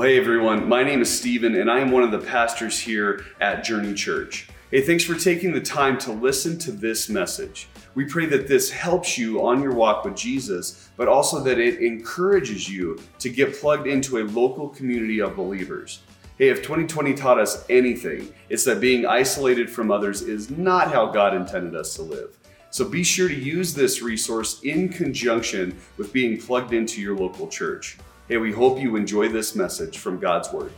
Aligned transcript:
Well, 0.00 0.08
hey 0.08 0.16
everyone, 0.16 0.66
my 0.66 0.82
name 0.82 1.02
is 1.02 1.14
Stephen, 1.14 1.56
and 1.56 1.70
I 1.70 1.78
am 1.80 1.90
one 1.90 2.02
of 2.02 2.10
the 2.10 2.26
pastors 2.26 2.78
here 2.78 3.26
at 3.38 3.62
Journey 3.62 3.92
Church. 3.92 4.48
Hey, 4.70 4.80
thanks 4.80 5.04
for 5.04 5.14
taking 5.14 5.52
the 5.52 5.60
time 5.60 5.98
to 5.98 6.10
listen 6.10 6.58
to 6.60 6.72
this 6.72 7.10
message. 7.10 7.68
We 7.94 8.06
pray 8.06 8.24
that 8.24 8.48
this 8.48 8.70
helps 8.70 9.18
you 9.18 9.44
on 9.44 9.62
your 9.62 9.74
walk 9.74 10.06
with 10.06 10.16
Jesus, 10.16 10.88
but 10.96 11.06
also 11.06 11.40
that 11.40 11.58
it 11.58 11.82
encourages 11.82 12.66
you 12.66 12.98
to 13.18 13.28
get 13.28 13.60
plugged 13.60 13.86
into 13.86 14.16
a 14.16 14.24
local 14.24 14.70
community 14.70 15.20
of 15.20 15.36
believers. 15.36 16.00
Hey, 16.38 16.48
if 16.48 16.62
2020 16.62 17.12
taught 17.12 17.38
us 17.38 17.66
anything, 17.68 18.32
it's 18.48 18.64
that 18.64 18.80
being 18.80 19.04
isolated 19.04 19.68
from 19.68 19.90
others 19.90 20.22
is 20.22 20.48
not 20.48 20.90
how 20.90 21.08
God 21.08 21.34
intended 21.34 21.76
us 21.76 21.94
to 21.96 22.02
live. 22.02 22.38
So 22.70 22.88
be 22.88 23.04
sure 23.04 23.28
to 23.28 23.34
use 23.34 23.74
this 23.74 24.00
resource 24.00 24.62
in 24.62 24.88
conjunction 24.88 25.76
with 25.98 26.10
being 26.10 26.40
plugged 26.40 26.72
into 26.72 27.02
your 27.02 27.18
local 27.18 27.48
church. 27.48 27.98
Hey, 28.30 28.36
we 28.36 28.52
hope 28.52 28.78
you 28.78 28.94
enjoy 28.94 29.28
this 29.28 29.56
message 29.56 29.98
from 29.98 30.20
God's 30.20 30.52
Word. 30.52 30.70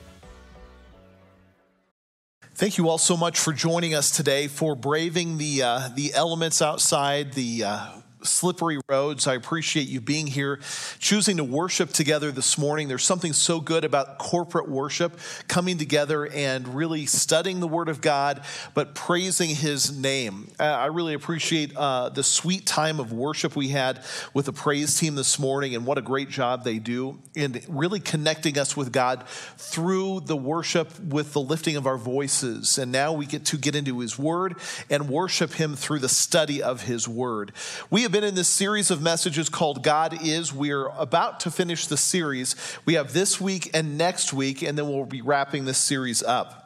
Thank 2.54 2.78
you 2.78 2.88
all 2.88 2.96
so 2.96 3.14
much 3.14 3.38
for 3.38 3.52
joining 3.52 3.94
us 3.94 4.10
today, 4.10 4.48
for 4.48 4.74
braving 4.74 5.36
the 5.36 5.62
uh, 5.62 5.90
the 5.94 6.14
elements 6.14 6.62
outside, 6.62 7.34
the 7.34 7.64
uh, 7.64 7.88
slippery 8.24 8.80
roads. 8.88 9.26
I 9.26 9.34
appreciate 9.34 9.88
you 9.88 10.00
being 10.00 10.26
here, 10.26 10.60
choosing 10.98 11.36
to 11.38 11.44
worship 11.44 11.90
together 11.90 12.30
this 12.30 12.58
morning. 12.58 12.88
There's 12.88 13.04
something 13.04 13.32
so 13.32 13.60
good 13.60 13.84
about 13.84 14.18
corporate 14.18 14.68
worship, 14.68 15.18
coming 15.48 15.78
together 15.78 16.26
and 16.26 16.74
really 16.74 17.06
studying 17.06 17.60
the 17.60 17.68
Word 17.68 17.88
of 17.88 18.00
God, 18.00 18.42
but 18.74 18.94
praising 18.94 19.50
His 19.50 19.96
name. 19.96 20.50
I 20.58 20.86
really 20.86 21.14
appreciate 21.14 21.76
uh, 21.76 22.08
the 22.08 22.22
sweet 22.22 22.66
time 22.66 23.00
of 23.00 23.12
worship 23.12 23.56
we 23.56 23.68
had 23.68 24.02
with 24.34 24.46
the 24.46 24.52
praise 24.52 24.98
team 24.98 25.14
this 25.14 25.38
morning, 25.38 25.74
and 25.74 25.86
what 25.86 25.98
a 25.98 26.02
great 26.02 26.28
job 26.28 26.64
they 26.64 26.78
do 26.78 27.18
in 27.34 27.60
really 27.68 28.00
connecting 28.00 28.58
us 28.58 28.76
with 28.76 28.92
God 28.92 29.24
through 29.56 30.20
the 30.20 30.36
worship 30.36 30.98
with 31.00 31.32
the 31.32 31.40
lifting 31.40 31.76
of 31.76 31.86
our 31.86 31.98
voices. 31.98 32.78
And 32.78 32.92
now 32.92 33.12
we 33.12 33.26
get 33.26 33.44
to 33.46 33.56
get 33.56 33.74
into 33.74 34.00
His 34.00 34.18
Word 34.18 34.56
and 34.90 35.08
worship 35.08 35.52
Him 35.52 35.76
through 35.76 36.00
the 36.00 36.08
study 36.08 36.62
of 36.62 36.82
His 36.82 37.08
Word. 37.08 37.52
We 37.90 38.02
have 38.02 38.11
have 38.12 38.20
been 38.20 38.28
in 38.28 38.34
this 38.34 38.48
series 38.48 38.90
of 38.90 39.00
messages 39.00 39.48
called 39.48 39.82
God 39.82 40.22
Is. 40.22 40.52
We're 40.52 40.88
about 40.88 41.40
to 41.40 41.50
finish 41.50 41.86
the 41.86 41.96
series. 41.96 42.54
We 42.84 42.92
have 42.92 43.14
this 43.14 43.40
week 43.40 43.70
and 43.72 43.96
next 43.96 44.34
week, 44.34 44.60
and 44.60 44.76
then 44.76 44.86
we'll 44.86 45.06
be 45.06 45.22
wrapping 45.22 45.64
this 45.64 45.78
series 45.78 46.22
up 46.22 46.61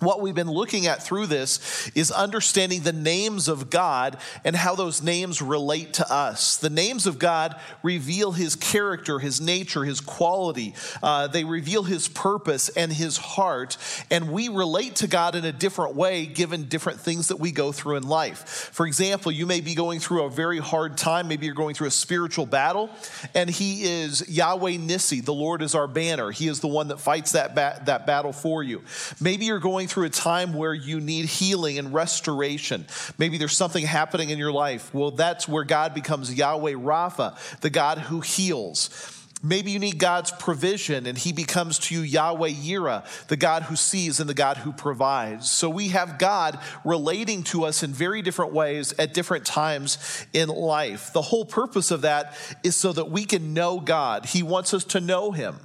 what 0.00 0.20
we've 0.20 0.34
been 0.34 0.50
looking 0.50 0.86
at 0.86 1.02
through 1.02 1.26
this 1.26 1.90
is 1.94 2.10
understanding 2.10 2.82
the 2.82 2.92
names 2.92 3.48
of 3.48 3.68
God 3.70 4.18
and 4.44 4.54
how 4.54 4.74
those 4.74 5.02
names 5.02 5.42
relate 5.42 5.94
to 5.94 6.12
us. 6.12 6.56
The 6.56 6.70
names 6.70 7.06
of 7.06 7.18
God 7.18 7.56
reveal 7.82 8.32
his 8.32 8.54
character, 8.54 9.18
his 9.18 9.40
nature, 9.40 9.84
his 9.84 10.00
quality. 10.00 10.74
Uh, 11.02 11.26
they 11.26 11.44
reveal 11.44 11.82
his 11.82 12.06
purpose 12.06 12.68
and 12.68 12.92
his 12.92 13.16
heart. 13.16 13.76
And 14.10 14.30
we 14.30 14.48
relate 14.48 14.96
to 14.96 15.08
God 15.08 15.34
in 15.34 15.44
a 15.44 15.52
different 15.52 15.96
way 15.96 16.26
given 16.26 16.64
different 16.64 17.00
things 17.00 17.28
that 17.28 17.40
we 17.40 17.50
go 17.50 17.72
through 17.72 17.96
in 17.96 18.04
life. 18.04 18.70
For 18.72 18.86
example, 18.86 19.32
you 19.32 19.46
may 19.46 19.60
be 19.60 19.74
going 19.74 19.98
through 19.98 20.24
a 20.24 20.30
very 20.30 20.58
hard 20.58 20.96
time. 20.96 21.28
Maybe 21.28 21.46
you're 21.46 21.54
going 21.54 21.74
through 21.74 21.88
a 21.88 21.92
spiritual 21.92 22.46
battle, 22.46 22.90
and 23.34 23.50
he 23.50 23.84
is 23.84 24.28
Yahweh 24.28 24.72
Nissi. 24.72 25.24
The 25.24 25.34
Lord 25.34 25.62
is 25.62 25.74
our 25.74 25.88
banner. 25.88 26.30
He 26.30 26.46
is 26.46 26.60
the 26.60 26.68
one 26.68 26.88
that 26.88 27.00
fights 27.00 27.32
that, 27.32 27.54
ba- 27.54 27.82
that 27.86 28.06
battle 28.06 28.32
for 28.32 28.62
you. 28.62 28.82
Maybe 29.20 29.46
you're 29.46 29.58
going 29.58 29.87
through 29.88 30.04
a 30.04 30.10
time 30.10 30.52
where 30.52 30.74
you 30.74 31.00
need 31.00 31.26
healing 31.26 31.78
and 31.78 31.92
restoration. 31.92 32.86
Maybe 33.18 33.38
there's 33.38 33.56
something 33.56 33.84
happening 33.84 34.30
in 34.30 34.38
your 34.38 34.52
life. 34.52 34.92
Well, 34.94 35.10
that's 35.10 35.48
where 35.48 35.64
God 35.64 35.94
becomes 35.94 36.32
Yahweh 36.32 36.74
Rapha, 36.74 37.60
the 37.60 37.70
God 37.70 37.98
who 37.98 38.20
heals. 38.20 39.14
Maybe 39.42 39.70
you 39.70 39.78
need 39.78 39.98
God's 39.98 40.32
provision 40.32 41.06
and 41.06 41.16
he 41.16 41.32
becomes 41.32 41.78
to 41.80 41.94
you 41.94 42.00
Yahweh 42.00 42.50
Yireh, 42.50 43.04
the 43.28 43.36
God 43.36 43.62
who 43.64 43.76
sees 43.76 44.18
and 44.18 44.28
the 44.28 44.34
God 44.34 44.56
who 44.56 44.72
provides. 44.72 45.48
So 45.48 45.70
we 45.70 45.88
have 45.88 46.18
God 46.18 46.58
relating 46.84 47.44
to 47.44 47.64
us 47.64 47.84
in 47.84 47.92
very 47.92 48.20
different 48.20 48.52
ways 48.52 48.92
at 48.98 49.14
different 49.14 49.46
times 49.46 50.26
in 50.32 50.48
life. 50.48 51.12
The 51.12 51.22
whole 51.22 51.44
purpose 51.44 51.92
of 51.92 52.00
that 52.00 52.36
is 52.64 52.76
so 52.76 52.92
that 52.92 53.10
we 53.10 53.24
can 53.24 53.54
know 53.54 53.78
God. 53.78 54.26
He 54.26 54.42
wants 54.42 54.74
us 54.74 54.84
to 54.86 55.00
know 55.00 55.30
him. 55.30 55.60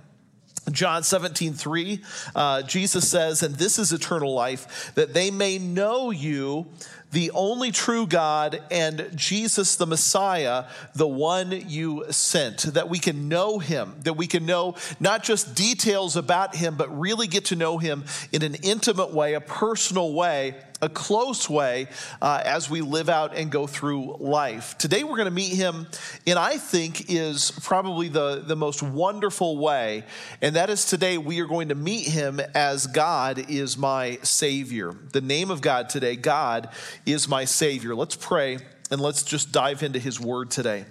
John 0.72 1.04
17, 1.04 1.54
3, 1.54 2.02
uh, 2.36 2.62
Jesus 2.64 3.10
says, 3.10 3.44
and 3.44 3.56
this 3.56 3.78
is 3.78 3.92
eternal 3.92 4.34
life, 4.34 4.94
that 4.96 5.14
they 5.14 5.30
may 5.30 5.58
know 5.58 6.10
you, 6.10 6.68
the 7.12 7.32
only 7.32 7.72
true 7.72 8.08
God, 8.08 8.62
and 8.72 9.10
Jesus 9.14 9.76
the 9.76 9.86
Messiah, 9.86 10.66
the 10.96 11.08
one 11.08 11.52
you 11.52 12.06
sent, 12.12 12.62
that 12.74 12.90
we 12.90 12.98
can 12.98 13.28
know 13.28 13.60
him, 13.60 13.94
that 14.04 14.14
we 14.14 14.26
can 14.26 14.46
know 14.46 14.76
not 15.00 15.24
just 15.24 15.54
details 15.54 16.16
about 16.16 16.56
him, 16.56 16.76
but 16.76 16.98
really 16.98 17.28
get 17.28 17.46
to 17.46 17.56
know 17.56 17.78
him 17.78 18.06
in 18.32 18.42
an 18.42 18.56
intimate 18.56 19.14
way, 19.14 19.34
a 19.34 19.42
personal 19.42 20.14
way 20.14 20.56
a 20.84 20.90
close 20.90 21.50
way 21.50 21.88
uh, 22.22 22.42
as 22.44 22.70
we 22.70 22.82
live 22.82 23.08
out 23.08 23.36
and 23.36 23.50
go 23.50 23.66
through 23.66 24.18
life. 24.20 24.78
Today 24.78 25.06
we're 25.06 25.16
going 25.16 25.26
to 25.26 25.32
meet 25.32 25.54
him 25.54 25.88
in, 26.26 26.38
I 26.38 26.58
think, 26.58 27.10
is 27.10 27.52
probably 27.64 28.10
the, 28.10 28.44
the 28.46 28.58
most 28.58 28.84
wonderful 28.84 29.58
way, 29.58 30.04
and 30.42 30.58
that 30.58 30.70
is 30.70 30.86
today 30.86 31.18
we 31.18 31.40
are 31.40 31.46
going 31.46 31.70
to 31.70 31.76
meet 31.76 32.08
him 32.08 32.42
as 32.54 32.86
God 32.86 33.50
is 33.50 33.78
my 33.78 34.20
Savior. 34.24 34.94
The 35.14 35.22
name 35.22 35.50
of 35.50 35.62
God 35.62 35.88
today, 35.90 36.18
God 36.18 36.68
is 37.06 37.30
my 37.30 37.46
Savior. 37.46 37.96
Let's 37.96 38.18
pray 38.18 38.58
and 38.92 39.00
let's 39.00 39.24
just 39.24 39.54
dive 39.54 39.84
into 39.84 40.00
his 40.00 40.20
word 40.20 40.52
today. 40.52 40.84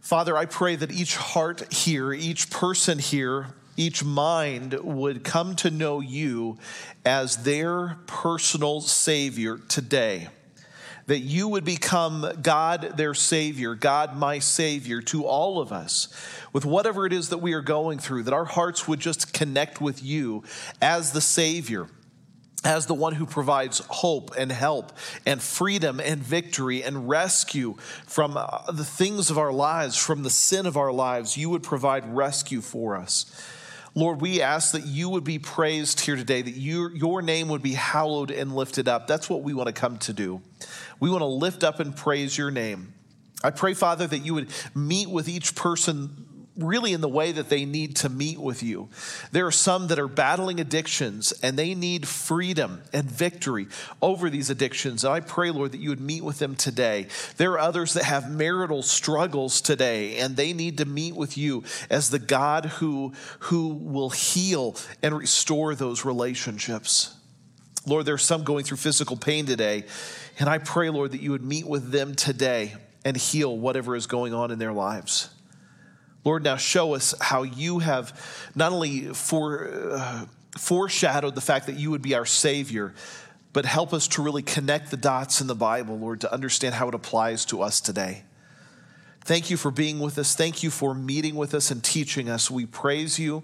Father, 0.00 0.36
I 0.36 0.46
pray 0.46 0.76
that 0.76 0.92
each 0.92 1.16
heart 1.16 1.72
here, 1.72 2.12
each 2.12 2.48
person 2.48 3.00
here, 3.00 3.48
each 3.82 4.04
mind 4.04 4.74
would 4.74 5.24
come 5.24 5.56
to 5.56 5.70
know 5.70 5.98
you 5.98 6.56
as 7.04 7.42
their 7.42 7.98
personal 8.06 8.80
Savior 8.80 9.58
today. 9.68 10.28
That 11.06 11.18
you 11.18 11.48
would 11.48 11.64
become 11.64 12.38
God, 12.42 12.96
their 12.96 13.12
Savior, 13.12 13.74
God, 13.74 14.16
my 14.16 14.38
Savior, 14.38 15.02
to 15.02 15.24
all 15.24 15.60
of 15.60 15.72
us, 15.72 16.06
with 16.52 16.64
whatever 16.64 17.06
it 17.06 17.12
is 17.12 17.30
that 17.30 17.38
we 17.38 17.54
are 17.54 17.60
going 17.60 17.98
through, 17.98 18.22
that 18.22 18.32
our 18.32 18.44
hearts 18.44 18.86
would 18.86 19.00
just 19.00 19.32
connect 19.32 19.80
with 19.80 20.00
you 20.00 20.44
as 20.80 21.10
the 21.12 21.20
Savior 21.20 21.88
as 22.64 22.86
the 22.86 22.94
one 22.94 23.14
who 23.14 23.26
provides 23.26 23.80
hope 23.88 24.30
and 24.38 24.52
help 24.52 24.92
and 25.26 25.42
freedom 25.42 25.98
and 25.98 26.22
victory 26.22 26.84
and 26.84 27.08
rescue 27.08 27.74
from 28.06 28.36
uh, 28.36 28.70
the 28.70 28.84
things 28.84 29.30
of 29.30 29.38
our 29.38 29.52
lives, 29.52 29.96
from 29.96 30.22
the 30.22 30.30
sin 30.30 30.64
of 30.64 30.76
our 30.76 30.92
lives, 30.92 31.36
you 31.36 31.50
would 31.50 31.64
provide 31.64 32.14
rescue 32.14 32.60
for 32.60 32.96
us. 32.96 33.26
Lord, 33.94 34.20
we 34.22 34.40
ask 34.40 34.72
that 34.72 34.86
you 34.86 35.10
would 35.10 35.24
be 35.24 35.38
praised 35.38 36.00
here 36.00 36.16
today, 36.16 36.40
that 36.40 36.54
you, 36.54 36.88
your 36.90 37.20
name 37.20 37.48
would 37.48 37.62
be 37.62 37.74
hallowed 37.74 38.30
and 38.30 38.54
lifted 38.54 38.88
up. 38.88 39.06
That's 39.06 39.28
what 39.28 39.42
we 39.42 39.52
want 39.52 39.66
to 39.66 39.72
come 39.72 39.98
to 39.98 40.12
do. 40.12 40.40
We 40.98 41.10
want 41.10 41.20
to 41.20 41.26
lift 41.26 41.62
up 41.62 41.78
and 41.78 41.94
praise 41.94 42.36
your 42.36 42.50
name. 42.50 42.94
I 43.44 43.50
pray, 43.50 43.74
Father, 43.74 44.06
that 44.06 44.18
you 44.20 44.34
would 44.34 44.50
meet 44.74 45.10
with 45.10 45.28
each 45.28 45.54
person 45.54 46.26
really 46.56 46.92
in 46.92 47.00
the 47.00 47.08
way 47.08 47.32
that 47.32 47.48
they 47.48 47.64
need 47.64 47.96
to 47.96 48.08
meet 48.08 48.38
with 48.38 48.62
you. 48.62 48.88
There 49.30 49.46
are 49.46 49.52
some 49.52 49.88
that 49.88 49.98
are 49.98 50.08
battling 50.08 50.60
addictions 50.60 51.32
and 51.42 51.56
they 51.56 51.74
need 51.74 52.06
freedom 52.06 52.82
and 52.92 53.10
victory 53.10 53.68
over 54.02 54.28
these 54.28 54.50
addictions. 54.50 55.04
And 55.04 55.14
I 55.14 55.20
pray, 55.20 55.50
Lord, 55.50 55.72
that 55.72 55.80
you 55.80 55.88
would 55.88 56.00
meet 56.00 56.22
with 56.22 56.38
them 56.38 56.54
today. 56.54 57.06
There 57.38 57.52
are 57.52 57.58
others 57.58 57.94
that 57.94 58.04
have 58.04 58.30
marital 58.30 58.82
struggles 58.82 59.60
today 59.60 60.18
and 60.18 60.36
they 60.36 60.52
need 60.52 60.78
to 60.78 60.84
meet 60.84 61.16
with 61.16 61.38
you 61.38 61.64
as 61.88 62.10
the 62.10 62.18
God 62.18 62.66
who, 62.66 63.14
who 63.40 63.68
will 63.68 64.10
heal 64.10 64.76
and 65.02 65.16
restore 65.16 65.74
those 65.74 66.04
relationships. 66.04 67.16
Lord, 67.86 68.06
there 68.06 68.14
are 68.14 68.18
some 68.18 68.44
going 68.44 68.64
through 68.64 68.76
physical 68.76 69.16
pain 69.16 69.46
today. 69.46 69.84
And 70.38 70.48
I 70.48 70.58
pray, 70.58 70.90
Lord, 70.90 71.12
that 71.12 71.20
you 71.20 71.30
would 71.30 71.44
meet 71.44 71.66
with 71.66 71.90
them 71.90 72.14
today 72.14 72.74
and 73.04 73.16
heal 73.16 73.56
whatever 73.56 73.96
is 73.96 74.06
going 74.06 74.34
on 74.34 74.50
in 74.50 74.58
their 74.58 74.72
lives. 74.72 75.30
Lord, 76.24 76.44
now 76.44 76.56
show 76.56 76.94
us 76.94 77.14
how 77.20 77.42
you 77.42 77.80
have 77.80 78.48
not 78.54 78.72
only 78.72 79.06
for, 79.08 79.70
uh, 79.92 80.26
foreshadowed 80.56 81.34
the 81.34 81.40
fact 81.40 81.66
that 81.66 81.76
you 81.76 81.90
would 81.90 82.02
be 82.02 82.14
our 82.14 82.26
Savior, 82.26 82.94
but 83.52 83.64
help 83.64 83.92
us 83.92 84.08
to 84.08 84.22
really 84.22 84.42
connect 84.42 84.90
the 84.90 84.96
dots 84.96 85.40
in 85.40 85.46
the 85.46 85.54
Bible, 85.54 85.98
Lord, 85.98 86.20
to 86.22 86.32
understand 86.32 86.74
how 86.74 86.88
it 86.88 86.94
applies 86.94 87.44
to 87.46 87.62
us 87.62 87.80
today. 87.80 88.22
Thank 89.24 89.50
you 89.50 89.56
for 89.56 89.70
being 89.70 90.00
with 90.00 90.18
us. 90.18 90.34
Thank 90.34 90.62
you 90.62 90.70
for 90.70 90.94
meeting 90.94 91.34
with 91.34 91.54
us 91.54 91.70
and 91.70 91.82
teaching 91.82 92.28
us. 92.28 92.50
We 92.50 92.66
praise 92.66 93.18
you 93.18 93.42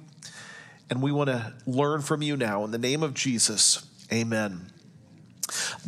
and 0.90 1.02
we 1.02 1.12
want 1.12 1.28
to 1.28 1.52
learn 1.66 2.02
from 2.02 2.22
you 2.22 2.36
now. 2.36 2.64
In 2.64 2.70
the 2.70 2.78
name 2.78 3.02
of 3.02 3.14
Jesus, 3.14 3.86
amen. 4.12 4.72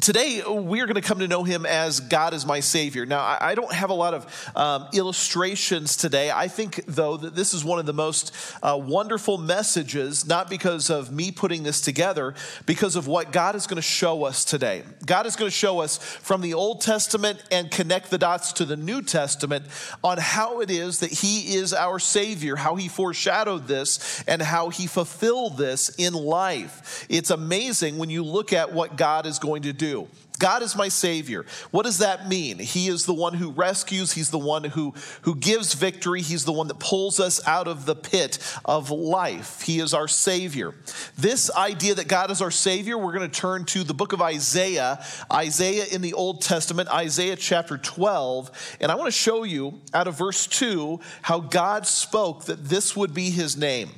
Today, 0.01 0.43
we 0.43 0.81
are 0.81 0.87
going 0.87 0.95
to 0.95 1.07
come 1.07 1.19
to 1.19 1.29
know 1.29 1.45
him 1.45 1.67
as 1.67 2.01
God 2.01 2.35
is 2.35 2.47
my 2.47 2.61
Savior. 2.61 3.05
Now, 3.05 3.37
I 3.41 3.55
don't 3.55 3.73
have 3.73 3.91
a 3.91 3.95
lot 3.95 4.15
of 4.15 4.53
um, 4.57 4.89
illustrations 4.95 5.97
today. 5.97 6.31
I 6.31 6.49
think, 6.49 6.85
though, 6.87 7.17
that 7.17 7.35
this 7.35 7.53
is 7.53 7.65
one 7.65 7.79
of 7.79 7.87
the 7.87 7.93
most 7.93 8.35
uh, 8.63 8.79
wonderful 8.81 9.39
messages, 9.39 10.27
not 10.27 10.49
because 10.49 10.91
of 10.91 11.13
me 11.13 11.31
putting 11.31 11.63
this 11.63 11.81
together, 11.81 12.35
because 12.67 12.97
of 12.97 13.07
what 13.07 13.33
God 13.33 13.55
is 13.55 13.67
going 13.67 13.77
to 13.77 13.83
show 13.83 14.25
us 14.25 14.45
today. 14.45 14.83
God 15.05 15.27
is 15.27 15.37
going 15.37 15.51
to 15.51 15.57
show 15.57 15.81
us 15.81 15.99
from 15.99 16.41
the 16.41 16.55
Old 16.55 16.81
Testament 16.81 17.43
and 17.51 17.71
connect 17.71 18.11
the 18.11 18.19
dots 18.19 18.53
to 18.55 18.65
the 18.65 18.77
New 18.77 19.03
Testament 19.03 19.67
on 20.03 20.19
how 20.19 20.61
it 20.61 20.71
is 20.71 21.01
that 21.01 21.11
he 21.11 21.57
is 21.57 21.75
our 21.75 21.99
Savior, 21.99 22.57
how 22.57 22.77
he 22.77 22.89
foreshadowed 22.89 23.67
this, 23.67 24.25
and 24.27 24.41
how 24.41 24.71
he 24.71 24.87
fulfilled 24.87 25.59
this 25.59 25.91
in 25.97 26.15
life. 26.15 27.07
It's 27.09 27.31
amazing 27.31 27.99
when 27.99 28.11
you 28.11 28.25
look 28.25 28.53
at 28.53 28.73
what 28.73 28.97
God 28.97 29.27
is 29.27 29.39
going 29.39 29.50
to 29.59 29.73
do 29.73 29.91
do. 29.91 30.09
God 30.39 30.63
is 30.63 30.75
my 30.75 30.89
Savior. 30.89 31.45
What 31.71 31.85
does 31.85 31.99
that 31.99 32.27
mean? 32.27 32.59
He 32.59 32.89
is 32.89 33.05
the 33.05 33.13
one 33.13 33.35
who 33.35 33.51
rescues, 33.51 34.13
He's 34.13 34.31
the 34.31 34.39
one 34.39 34.65
who, 34.65 34.95
who 35.23 35.35
gives 35.35 35.75
victory, 35.75 36.23
He's 36.23 36.47
the 36.47 36.53
one 36.53 36.69
that 36.69 36.79
pulls 36.79 37.21
us 37.21 37.47
out 37.47 37.69
of 37.69 37.85
the 37.85 37.95
pit 37.95 38.39
of 38.65 38.91
life. 38.91 39.61
He 39.61 39.81
is 39.81 39.93
our 39.93 40.09
Savior. 40.09 40.75
This 41.19 41.55
idea 41.55 41.95
that 41.97 42.09
God 42.09 42.31
is 42.31 42.41
our 42.41 42.51
Savior, 42.51 42.97
we're 42.97 43.13
going 43.13 43.31
to 43.31 43.41
turn 43.41 43.67
to 43.67 43.85
the 43.85 43.93
book 43.93 44.15
of 44.15 44.23
Isaiah, 44.23 45.05
Isaiah 45.31 45.85
in 45.93 46.01
the 46.01 46.15
Old 46.15 46.41
Testament, 46.41 46.89
Isaiah 46.89 47.37
chapter 47.37 47.77
12. 47.77 48.79
And 48.81 48.91
I 48.91 48.95
want 48.95 49.09
to 49.09 49.19
show 49.19 49.43
you 49.43 49.79
out 49.93 50.09
of 50.09 50.17
verse 50.17 50.47
2 50.47 51.01
how 51.21 51.41
God 51.41 51.87
spoke 51.87 52.47
that 52.47 52.65
this 52.65 52.97
would 52.97 53.13
be 53.13 53.29
His 53.29 53.59
name. 53.59 53.91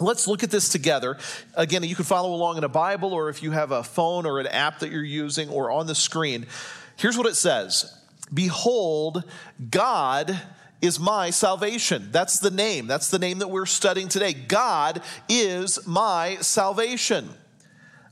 Let's 0.00 0.28
look 0.28 0.42
at 0.42 0.50
this 0.50 0.68
together. 0.68 1.18
Again, 1.54 1.82
you 1.82 1.94
can 1.94 2.04
follow 2.04 2.34
along 2.34 2.58
in 2.58 2.64
a 2.64 2.68
Bible 2.68 3.12
or 3.12 3.28
if 3.28 3.42
you 3.42 3.50
have 3.50 3.72
a 3.72 3.82
phone 3.82 4.26
or 4.26 4.40
an 4.40 4.46
app 4.46 4.80
that 4.80 4.90
you're 4.90 5.02
using 5.02 5.48
or 5.48 5.70
on 5.70 5.86
the 5.86 5.94
screen. 5.94 6.46
Here's 6.96 7.16
what 7.16 7.26
it 7.26 7.36
says 7.36 7.98
Behold, 8.32 9.24
God 9.70 10.40
is 10.80 11.00
my 11.00 11.30
salvation. 11.30 12.10
That's 12.12 12.38
the 12.38 12.50
name. 12.50 12.86
That's 12.86 13.10
the 13.10 13.18
name 13.18 13.38
that 13.40 13.48
we're 13.48 13.66
studying 13.66 14.08
today. 14.08 14.32
God 14.32 15.02
is 15.28 15.86
my 15.86 16.36
salvation. 16.40 17.30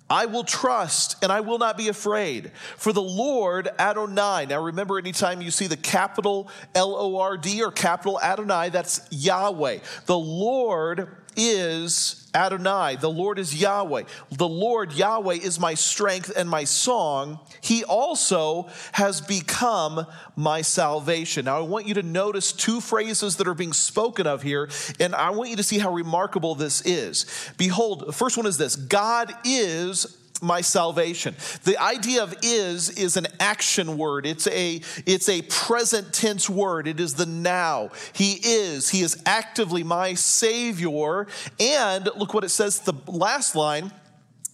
I 0.09 0.27
will 0.27 0.45
trust 0.45 1.17
and 1.23 1.33
I 1.33 1.41
will 1.41 1.59
not 1.59 1.77
be 1.77 1.89
afraid. 1.89 2.53
For 2.77 2.93
the 2.93 3.03
Lord 3.03 3.69
Adonai. 3.79 4.47
Now 4.47 4.63
remember, 4.63 4.99
anytime 4.99 5.43
you 5.43 5.51
see 5.51 5.67
the 5.67 5.77
capital 5.77 6.49
L 6.75 6.95
O 6.97 7.19
R 7.19 7.37
D 7.37 7.63
or 7.63 7.73
capital 7.73 8.21
Adonai, 8.21 8.71
that's 8.71 9.07
Yahweh. 9.11 9.79
The 10.07 10.19
Lord 10.19 11.09
is 11.37 12.29
Adonai. 12.35 12.97
The 12.97 13.11
Lord 13.11 13.39
is 13.39 13.61
Yahweh. 13.61 14.05
The 14.31 14.49
Lord 14.49 14.93
Yahweh 14.93 15.35
is 15.35 15.59
my 15.59 15.75
strength 15.75 16.33
and 16.37 16.49
my 16.49 16.65
song. 16.65 17.41
He 17.61 17.85
also 17.85 18.69
has 18.93 19.21
become 19.21 20.07
my 20.37 20.63
salvation. 20.63 21.47
Now, 21.47 21.59
I 21.59 21.61
want 21.63 21.87
you 21.87 21.95
to 21.95 22.03
notice 22.03 22.53
two 22.53 22.81
phrases 22.81 23.37
that 23.37 23.49
are 23.49 23.55
being 23.55 23.73
spoken 23.73 24.27
of 24.27 24.43
here, 24.43 24.69
and 25.01 25.15
I 25.15 25.31
want 25.31 25.51
you 25.51 25.57
to 25.57 25.63
see 25.63 25.79
how 25.79 25.93
remarkable 25.93 26.55
this 26.55 26.83
is. 26.85 27.27
Behold, 27.57 28.07
the 28.07 28.13
first 28.13 28.37
one 28.37 28.47
is 28.47 28.59
this 28.59 28.77
God 28.77 29.33
is 29.45 30.19
my 30.43 30.61
salvation. 30.61 31.35
The 31.65 31.79
idea 31.79 32.23
of 32.23 32.35
is 32.43 32.91
is 32.91 33.17
an 33.17 33.27
action 33.41 33.99
word. 33.99 34.27
It's 34.27 34.47
a 34.49 34.81
it's 35.07 35.29
a 35.29 35.43
present 35.43 36.13
tense 36.13 36.49
word. 36.49 36.89
It 36.89 37.01
is 37.01 37.15
the 37.15 37.27
now. 37.27 37.91
He 38.13 38.35
is. 38.43 38.91
He 38.91 39.03
is 39.03 39.23
actively 39.27 39.83
my 39.83 40.15
savior. 40.15 41.27
And 41.61 42.09
look 42.17 42.35
what 42.35 42.45
it 42.45 42.51
says 42.51 42.81
the 42.81 42.95
last 43.07 43.55
line 43.55 43.93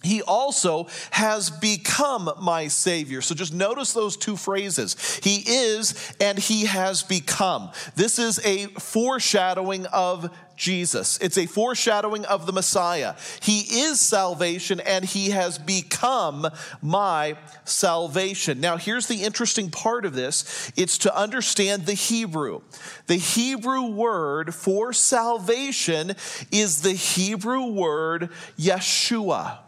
he 0.03 0.23
also 0.23 0.89
has 1.11 1.51
become 1.51 2.31
my 2.41 2.69
Savior. 2.69 3.21
So 3.21 3.35
just 3.35 3.55
notice 3.55 3.93
those 3.93 4.17
two 4.17 4.37
phrases. 4.37 5.21
He 5.23 5.43
is 5.47 6.15
and 6.21 6.39
He 6.39 6.67
has 6.67 7.03
become. 7.03 7.71
This 7.95 8.19
is 8.19 8.45
a 8.45 8.67
foreshadowing 8.67 9.87
of 9.87 10.31
Jesus. 10.57 11.19
It's 11.21 11.39
a 11.39 11.47
foreshadowing 11.47 12.25
of 12.27 12.47
the 12.47 12.53
Messiah. 12.53 13.15
He 13.41 13.61
is 13.83 14.01
salvation 14.01 14.81
and 14.81 15.05
He 15.05 15.31
has 15.31 15.59
become 15.59 16.47
my 16.81 17.37
salvation. 17.65 18.61
Now, 18.61 18.77
here's 18.77 19.07
the 19.07 19.23
interesting 19.23 19.71
part 19.71 20.05
of 20.05 20.15
this 20.15 20.73
it's 20.77 20.99
to 20.99 21.17
understand 21.17 21.87
the 21.87 21.95
Hebrew. 21.95 22.61
The 23.07 23.17
Hebrew 23.17 23.91
word 23.91 24.55
for 24.55 24.93
salvation 24.93 26.13
is 26.51 26.83
the 26.83 26.93
Hebrew 26.93 27.67
word 27.67 28.31
Yeshua. 28.59 29.59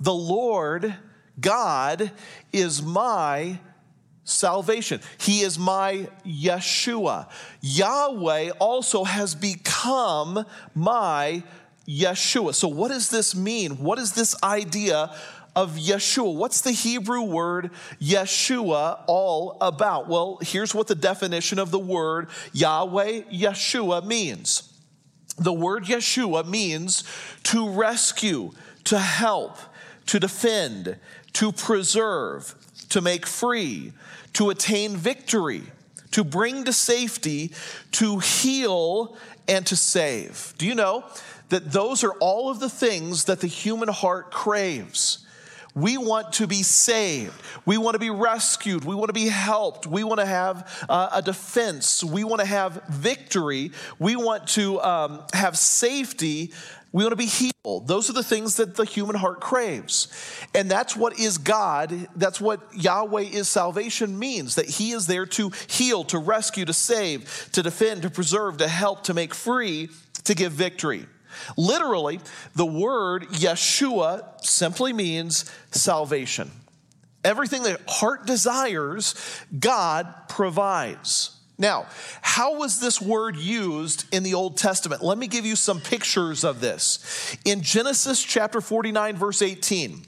The 0.00 0.14
Lord 0.14 0.94
God 1.40 2.10
is 2.52 2.82
my 2.82 3.58
salvation. 4.24 5.00
He 5.18 5.40
is 5.40 5.58
my 5.58 6.08
Yeshua. 6.26 7.28
Yahweh 7.60 8.50
also 8.58 9.04
has 9.04 9.34
become 9.34 10.44
my 10.74 11.42
Yeshua. 11.88 12.54
So, 12.54 12.68
what 12.68 12.88
does 12.88 13.08
this 13.08 13.34
mean? 13.34 13.78
What 13.78 13.98
is 13.98 14.12
this 14.12 14.34
idea 14.42 15.14
of 15.54 15.76
Yeshua? 15.76 16.34
What's 16.34 16.60
the 16.60 16.72
Hebrew 16.72 17.22
word 17.22 17.70
Yeshua 18.00 19.02
all 19.06 19.56
about? 19.60 20.08
Well, 20.08 20.38
here's 20.42 20.74
what 20.74 20.88
the 20.88 20.94
definition 20.94 21.58
of 21.58 21.70
the 21.70 21.78
word 21.78 22.28
Yahweh 22.52 23.22
Yeshua 23.32 24.04
means. 24.04 24.72
The 25.38 25.52
word 25.52 25.84
Yeshua 25.84 26.46
means 26.46 27.04
to 27.44 27.68
rescue, 27.68 28.52
to 28.84 28.98
help 28.98 29.58
to 30.06 30.20
defend, 30.20 30.96
to 31.34 31.52
preserve, 31.52 32.54
to 32.88 33.00
make 33.00 33.26
free, 33.26 33.92
to 34.34 34.50
attain 34.50 34.96
victory, 34.96 35.62
to 36.12 36.24
bring 36.24 36.64
to 36.64 36.72
safety, 36.72 37.52
to 37.92 38.18
heal, 38.18 39.16
and 39.48 39.66
to 39.66 39.76
save. 39.76 40.54
Do 40.58 40.66
you 40.66 40.74
know 40.74 41.04
that 41.48 41.72
those 41.72 42.02
are 42.04 42.12
all 42.14 42.50
of 42.50 42.60
the 42.60 42.70
things 42.70 43.24
that 43.24 43.40
the 43.40 43.46
human 43.46 43.88
heart 43.88 44.30
craves? 44.30 45.25
We 45.76 45.96
want 45.96 46.32
to 46.34 46.48
be 46.48 46.64
saved. 46.64 47.40
We 47.64 47.78
want 47.78 47.94
to 47.94 48.00
be 48.00 48.10
rescued. 48.10 48.84
We 48.84 48.96
want 48.96 49.10
to 49.10 49.12
be 49.12 49.28
helped. 49.28 49.86
We 49.86 50.02
want 50.02 50.18
to 50.18 50.26
have 50.26 50.86
uh, 50.88 51.10
a 51.12 51.22
defense. 51.22 52.02
We 52.02 52.24
want 52.24 52.40
to 52.40 52.46
have 52.46 52.82
victory. 52.88 53.70
We 54.00 54.16
want 54.16 54.48
to 54.48 54.80
um, 54.80 55.22
have 55.32 55.56
safety 55.56 56.52
we 56.96 57.04
want 57.04 57.12
to 57.12 57.16
be 57.16 57.26
healed. 57.26 57.88
Those 57.88 58.08
are 58.08 58.14
the 58.14 58.22
things 58.22 58.56
that 58.56 58.76
the 58.76 58.86
human 58.86 59.16
heart 59.16 59.38
craves. 59.38 60.08
And 60.54 60.70
that's 60.70 60.96
what 60.96 61.20
is 61.20 61.36
God. 61.36 62.08
That's 62.16 62.40
what 62.40 62.62
Yahweh 62.74 63.20
is 63.20 63.50
salvation 63.50 64.18
means 64.18 64.54
that 64.54 64.64
He 64.64 64.92
is 64.92 65.06
there 65.06 65.26
to 65.26 65.50
heal, 65.68 66.04
to 66.04 66.18
rescue, 66.18 66.64
to 66.64 66.72
save, 66.72 67.50
to 67.52 67.62
defend, 67.62 68.00
to 68.00 68.08
preserve, 68.08 68.56
to 68.56 68.68
help, 68.68 69.02
to 69.04 69.12
make 69.12 69.34
free, 69.34 69.90
to 70.24 70.34
give 70.34 70.52
victory. 70.52 71.04
Literally, 71.56 72.20
the 72.54 72.66
word 72.66 73.24
Yeshua 73.28 74.24
simply 74.44 74.92
means 74.92 75.50
salvation. 75.70 76.50
Everything 77.24 77.64
that 77.64 77.80
heart 77.88 78.26
desires, 78.26 79.14
God 79.58 80.06
provides. 80.28 81.36
Now, 81.58 81.86
how 82.20 82.58
was 82.58 82.80
this 82.80 83.00
word 83.00 83.36
used 83.36 84.04
in 84.12 84.22
the 84.22 84.34
Old 84.34 84.58
Testament? 84.58 85.02
Let 85.02 85.16
me 85.16 85.26
give 85.26 85.46
you 85.46 85.56
some 85.56 85.80
pictures 85.80 86.44
of 86.44 86.60
this. 86.60 87.36
In 87.44 87.62
Genesis 87.62 88.22
chapter 88.22 88.60
49, 88.60 89.16
verse 89.16 89.40
18, 89.40 90.02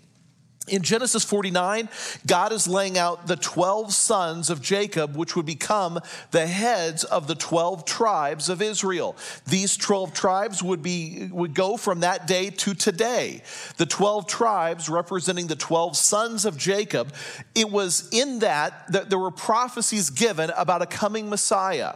in 0.68 0.82
Genesis 0.82 1.24
49, 1.24 1.88
God 2.26 2.52
is 2.52 2.66
laying 2.66 2.98
out 2.98 3.26
the 3.26 3.36
12 3.36 3.92
sons 3.92 4.50
of 4.50 4.60
Jacob, 4.60 5.16
which 5.16 5.36
would 5.36 5.46
become 5.46 6.00
the 6.30 6.46
heads 6.46 7.04
of 7.04 7.26
the 7.26 7.34
12 7.34 7.84
tribes 7.84 8.48
of 8.48 8.62
Israel. 8.62 9.16
These 9.46 9.76
12 9.76 10.12
tribes 10.12 10.62
would, 10.62 10.82
be, 10.82 11.28
would 11.32 11.54
go 11.54 11.76
from 11.76 12.00
that 12.00 12.26
day 12.26 12.50
to 12.50 12.74
today. 12.74 13.42
The 13.76 13.86
12 13.86 14.26
tribes 14.26 14.88
representing 14.88 15.46
the 15.46 15.56
12 15.56 15.96
sons 15.96 16.44
of 16.44 16.56
Jacob, 16.56 17.12
it 17.54 17.70
was 17.70 18.08
in 18.12 18.40
that 18.40 18.88
that 18.92 19.10
there 19.10 19.18
were 19.18 19.30
prophecies 19.30 20.10
given 20.10 20.50
about 20.56 20.82
a 20.82 20.86
coming 20.86 21.28
Messiah. 21.28 21.94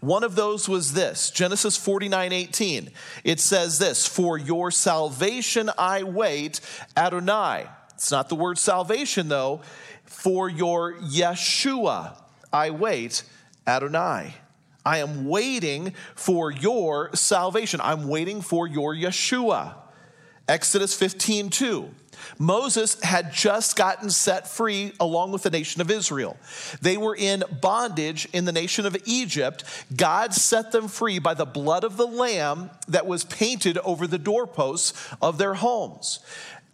One 0.00 0.24
of 0.24 0.34
those 0.34 0.68
was 0.68 0.92
this 0.92 1.30
Genesis 1.30 1.76
49 1.76 2.32
18. 2.32 2.90
It 3.24 3.40
says 3.40 3.78
this, 3.78 4.06
For 4.06 4.38
your 4.38 4.70
salvation 4.70 5.70
I 5.76 6.02
wait, 6.02 6.60
Adonai. 6.96 7.66
It's 8.00 8.10
not 8.10 8.30
the 8.30 8.34
word 8.34 8.56
salvation, 8.56 9.28
though. 9.28 9.60
For 10.06 10.48
your 10.48 10.94
Yeshua, 10.94 12.16
I 12.50 12.70
wait, 12.70 13.24
Adonai. 13.66 14.36
I 14.86 14.98
am 14.98 15.28
waiting 15.28 15.92
for 16.14 16.50
your 16.50 17.14
salvation. 17.14 17.78
I'm 17.82 18.08
waiting 18.08 18.40
for 18.40 18.66
your 18.66 18.94
Yeshua. 18.94 19.74
Exodus 20.48 20.94
15, 20.94 21.50
2. 21.50 21.90
Moses 22.38 23.02
had 23.02 23.34
just 23.34 23.76
gotten 23.76 24.08
set 24.08 24.48
free 24.48 24.92
along 24.98 25.32
with 25.32 25.42
the 25.42 25.50
nation 25.50 25.82
of 25.82 25.90
Israel. 25.90 26.38
They 26.80 26.96
were 26.96 27.14
in 27.14 27.44
bondage 27.60 28.26
in 28.32 28.46
the 28.46 28.52
nation 28.52 28.86
of 28.86 28.96
Egypt. 29.04 29.62
God 29.94 30.32
set 30.32 30.72
them 30.72 30.88
free 30.88 31.18
by 31.18 31.34
the 31.34 31.44
blood 31.44 31.84
of 31.84 31.98
the 31.98 32.06
lamb 32.06 32.70
that 32.88 33.06
was 33.06 33.24
painted 33.24 33.76
over 33.78 34.06
the 34.06 34.18
doorposts 34.18 34.92
of 35.20 35.36
their 35.36 35.54
homes. 35.54 36.20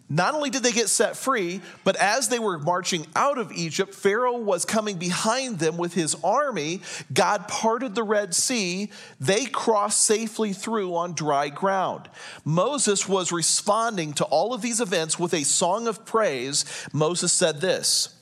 Not 0.08 0.34
only 0.34 0.50
did 0.50 0.62
they 0.62 0.70
get 0.70 0.88
set 0.88 1.16
free, 1.16 1.60
but 1.82 1.96
as 1.96 2.28
they 2.28 2.38
were 2.38 2.58
marching 2.58 3.06
out 3.16 3.38
of 3.38 3.50
Egypt, 3.50 3.92
Pharaoh 3.92 4.38
was 4.38 4.64
coming 4.64 4.98
behind 4.98 5.58
them 5.58 5.76
with 5.76 5.94
his 5.94 6.14
army. 6.22 6.80
God 7.12 7.48
parted 7.48 7.96
the 7.96 8.04
Red 8.04 8.32
Sea. 8.32 8.90
They 9.18 9.46
crossed 9.46 10.04
safely 10.04 10.52
through 10.52 10.94
on 10.94 11.14
dry 11.14 11.48
ground. 11.48 12.08
Moses 12.44 13.08
was 13.08 13.32
responding 13.32 14.12
to 14.14 14.24
all 14.26 14.54
of 14.54 14.62
these 14.62 14.80
events 14.80 15.18
with 15.18 15.34
a 15.34 15.42
song 15.42 15.88
of 15.88 16.04
praise. 16.04 16.64
Moses 16.92 17.32
said 17.32 17.60
this 17.60 18.14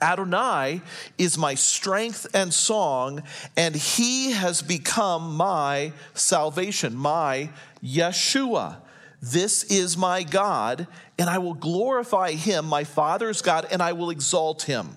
Adonai 0.00 0.80
is 1.18 1.36
my 1.36 1.54
strength 1.56 2.26
and 2.32 2.54
song, 2.54 3.24
and 3.56 3.74
he 3.74 4.30
has 4.30 4.62
become 4.62 5.36
my 5.36 5.92
salvation, 6.14 6.94
my 6.94 7.50
Yeshua. 7.82 8.76
This 9.22 9.64
is 9.64 9.96
my 9.96 10.22
God, 10.22 10.86
and 11.18 11.28
I 11.28 11.38
will 11.38 11.54
glorify 11.54 12.32
him, 12.32 12.66
my 12.66 12.84
father's 12.84 13.42
God, 13.42 13.66
and 13.70 13.82
I 13.82 13.92
will 13.92 14.10
exalt 14.10 14.62
him. 14.62 14.96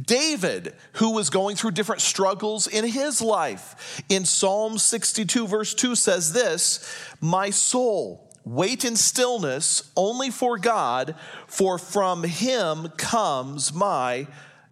David, 0.00 0.74
who 0.94 1.12
was 1.12 1.30
going 1.30 1.56
through 1.56 1.72
different 1.72 2.00
struggles 2.00 2.66
in 2.66 2.84
his 2.84 3.20
life, 3.20 4.02
in 4.08 4.24
Psalm 4.24 4.78
62, 4.78 5.46
verse 5.46 5.74
2 5.74 5.94
says 5.94 6.32
this 6.32 6.88
My 7.20 7.50
soul, 7.50 8.30
wait 8.44 8.84
in 8.84 8.96
stillness 8.96 9.90
only 9.96 10.30
for 10.30 10.58
God, 10.58 11.14
for 11.46 11.78
from 11.78 12.22
him 12.22 12.88
comes 12.96 13.74
my 13.74 14.26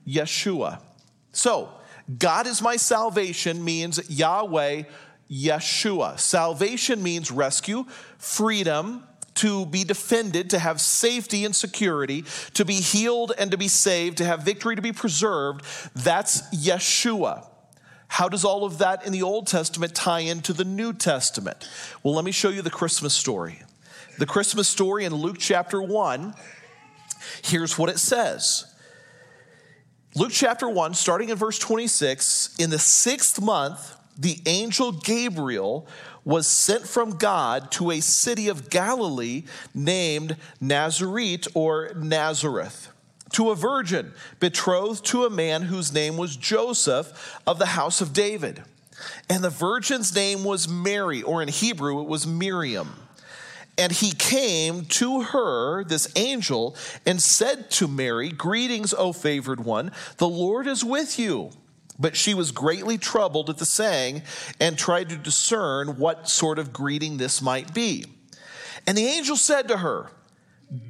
Yeshua. 0.06 0.80
So, 1.32 1.70
God 2.18 2.46
is 2.46 2.62
my 2.62 2.76
salvation 2.76 3.64
means 3.64 4.08
Yahweh 4.08 4.84
Yeshua. 5.30 6.18
Salvation 6.18 7.02
means 7.02 7.30
rescue, 7.30 7.84
freedom, 8.18 9.04
to 9.36 9.66
be 9.66 9.84
defended, 9.84 10.50
to 10.50 10.58
have 10.58 10.80
safety 10.80 11.44
and 11.44 11.54
security, 11.54 12.24
to 12.54 12.64
be 12.64 12.74
healed 12.74 13.32
and 13.38 13.50
to 13.50 13.58
be 13.58 13.68
saved, 13.68 14.18
to 14.18 14.24
have 14.24 14.42
victory, 14.42 14.76
to 14.76 14.82
be 14.82 14.92
preserved. 14.92 15.64
That's 15.94 16.42
Yeshua. 16.54 17.46
How 18.08 18.28
does 18.28 18.44
all 18.44 18.64
of 18.64 18.78
that 18.78 19.04
in 19.04 19.12
the 19.12 19.22
Old 19.22 19.46
Testament 19.46 19.94
tie 19.94 20.20
into 20.20 20.52
the 20.52 20.64
New 20.64 20.92
Testament? 20.92 21.68
Well, 22.02 22.14
let 22.14 22.24
me 22.24 22.32
show 22.32 22.48
you 22.48 22.62
the 22.62 22.70
Christmas 22.70 23.14
story. 23.14 23.62
The 24.18 24.26
Christmas 24.26 24.68
story 24.68 25.04
in 25.04 25.14
Luke 25.14 25.36
chapter 25.38 25.82
1, 25.82 26.32
here's 27.42 27.76
what 27.76 27.90
it 27.90 27.98
says. 27.98 28.72
Luke 30.14 30.32
chapter 30.32 30.68
1, 30.68 30.94
starting 30.94 31.28
in 31.28 31.36
verse 31.36 31.58
26, 31.58 32.56
in 32.58 32.70
the 32.70 32.78
sixth 32.78 33.38
month, 33.40 33.94
the 34.18 34.40
angel 34.46 34.92
Gabriel 34.92 35.86
was 36.24 36.46
sent 36.46 36.86
from 36.86 37.18
God 37.18 37.70
to 37.72 37.90
a 37.90 38.00
city 38.00 38.48
of 38.48 38.70
Galilee 38.70 39.44
named 39.74 40.36
Nazareth 40.60 41.48
or 41.54 41.92
Nazareth 41.94 42.92
to 43.32 43.50
a 43.50 43.54
virgin 43.54 44.12
betrothed 44.40 45.04
to 45.06 45.24
a 45.24 45.30
man 45.30 45.62
whose 45.62 45.92
name 45.92 46.16
was 46.16 46.36
Joseph 46.36 47.38
of 47.46 47.58
the 47.58 47.66
house 47.66 48.00
of 48.00 48.12
David. 48.12 48.62
And 49.28 49.44
the 49.44 49.50
virgin's 49.50 50.14
name 50.14 50.42
was 50.42 50.68
Mary, 50.68 51.22
or 51.22 51.42
in 51.42 51.48
Hebrew, 51.48 52.00
it 52.00 52.08
was 52.08 52.26
Miriam. 52.26 52.94
And 53.76 53.92
he 53.92 54.12
came 54.12 54.86
to 54.86 55.20
her, 55.22 55.84
this 55.84 56.10
angel, 56.16 56.76
and 57.04 57.20
said 57.20 57.70
to 57.72 57.88
Mary, 57.88 58.30
Greetings, 58.30 58.94
O 58.94 59.12
favored 59.12 59.60
one, 59.60 59.92
the 60.16 60.28
Lord 60.28 60.66
is 60.66 60.82
with 60.82 61.18
you. 61.18 61.50
But 61.98 62.16
she 62.16 62.34
was 62.34 62.52
greatly 62.52 62.98
troubled 62.98 63.48
at 63.48 63.58
the 63.58 63.66
saying 63.66 64.22
and 64.60 64.76
tried 64.76 65.08
to 65.08 65.16
discern 65.16 65.98
what 65.98 66.28
sort 66.28 66.58
of 66.58 66.72
greeting 66.72 67.16
this 67.16 67.40
might 67.40 67.72
be. 67.72 68.04
And 68.86 68.96
the 68.96 69.06
angel 69.06 69.36
said 69.36 69.68
to 69.68 69.78
her, 69.78 70.10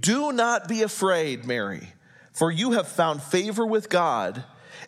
Do 0.01 0.33
not 0.33 0.69
be 0.69 0.83
afraid, 0.83 1.45
Mary, 1.45 1.89
for 2.33 2.51
you 2.51 2.73
have 2.73 2.89
found 2.89 3.23
favor 3.23 3.65
with 3.65 3.89
God. 3.89 4.45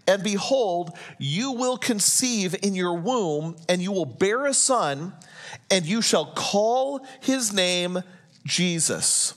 And 0.06 0.22
behold, 0.22 0.96
you 1.18 1.52
will 1.52 1.76
conceive 1.76 2.56
in 2.62 2.74
your 2.74 2.94
womb, 2.94 3.56
and 3.68 3.82
you 3.82 3.92
will 3.92 4.06
bear 4.06 4.46
a 4.46 4.54
son, 4.54 5.12
and 5.70 5.86
you 5.86 6.02
shall 6.02 6.26
call 6.26 7.04
his 7.20 7.52
name 7.52 8.02
Jesus. 8.44 9.34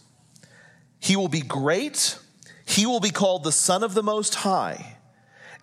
He 1.00 1.16
will 1.16 1.28
be 1.28 1.42
great, 1.42 2.18
he 2.66 2.86
will 2.86 3.00
be 3.00 3.10
called 3.10 3.44
the 3.44 3.52
Son 3.52 3.84
of 3.84 3.94
the 3.94 4.04
Most 4.04 4.36
High 4.36 4.98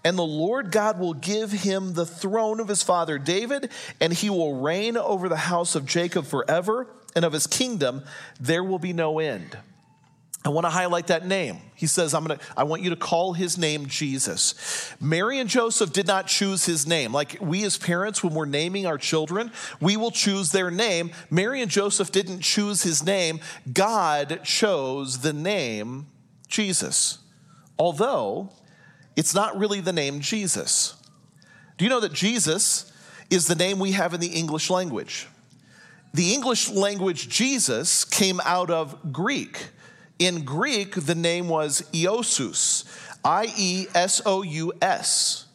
and 0.04 0.16
the 0.16 0.22
Lord 0.22 0.70
God 0.70 0.98
will 0.98 1.14
give 1.14 1.50
him 1.50 1.94
the 1.94 2.06
throne 2.06 2.60
of 2.60 2.68
his 2.68 2.82
father 2.82 3.18
David, 3.18 3.70
and 4.00 4.12
he 4.12 4.30
will 4.30 4.60
reign 4.60 4.96
over 4.96 5.28
the 5.28 5.36
house 5.36 5.74
of 5.74 5.86
Jacob 5.86 6.26
forever, 6.26 6.86
and 7.16 7.24
of 7.24 7.32
his 7.32 7.46
kingdom 7.46 8.04
there 8.40 8.62
will 8.62 8.78
be 8.78 8.92
no 8.92 9.18
end. 9.18 9.58
I 10.44 10.50
want 10.50 10.66
to 10.66 10.70
highlight 10.70 11.08
that 11.08 11.26
name. 11.26 11.58
He 11.74 11.86
says, 11.86 12.14
I'm 12.14 12.24
gonna, 12.24 12.38
I 12.56 12.62
want 12.62 12.82
you 12.82 12.90
to 12.90 12.96
call 12.96 13.32
his 13.32 13.58
name 13.58 13.86
Jesus. 13.86 14.94
Mary 15.00 15.40
and 15.40 15.50
Joseph 15.50 15.92
did 15.92 16.06
not 16.06 16.28
choose 16.28 16.64
his 16.64 16.86
name. 16.86 17.12
Like 17.12 17.36
we 17.40 17.64
as 17.64 17.76
parents, 17.76 18.22
when 18.22 18.34
we're 18.34 18.46
naming 18.46 18.86
our 18.86 18.98
children, 18.98 19.50
we 19.80 19.96
will 19.96 20.12
choose 20.12 20.52
their 20.52 20.70
name. 20.70 21.10
Mary 21.28 21.60
and 21.60 21.70
Joseph 21.70 22.12
didn't 22.12 22.40
choose 22.40 22.82
his 22.82 23.04
name. 23.04 23.40
God 23.70 24.40
chose 24.44 25.18
the 25.18 25.32
name 25.32 26.06
Jesus. 26.46 27.18
Although 27.76 28.52
it's 29.18 29.34
not 29.34 29.58
really 29.58 29.80
the 29.80 29.92
name 29.92 30.20
Jesus. 30.20 30.94
Do 31.76 31.84
you 31.84 31.90
know 31.90 31.98
that 31.98 32.12
Jesus 32.12 32.92
is 33.30 33.48
the 33.48 33.56
name 33.56 33.80
we 33.80 33.90
have 33.90 34.14
in 34.14 34.20
the 34.20 34.28
English 34.28 34.70
language? 34.70 35.26
The 36.14 36.32
English 36.32 36.70
language 36.70 37.28
Jesus 37.28 38.04
came 38.04 38.40
out 38.44 38.70
of 38.70 39.12
Greek. 39.12 39.70
In 40.20 40.44
Greek, 40.44 40.94
the 40.94 41.16
name 41.16 41.48
was 41.48 41.82
Iesous, 41.92 42.84
I 43.24 43.52
E 43.56 43.86
S 43.92 44.22
O 44.24 44.42
U 44.42 44.72
S. 44.80 45.46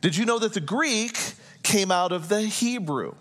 Did 0.00 0.16
you 0.16 0.24
know 0.24 0.38
that 0.38 0.54
the 0.54 0.60
Greek 0.60 1.18
came 1.62 1.92
out 1.92 2.12
of 2.12 2.30
the 2.30 2.40
Hebrew? 2.40 3.16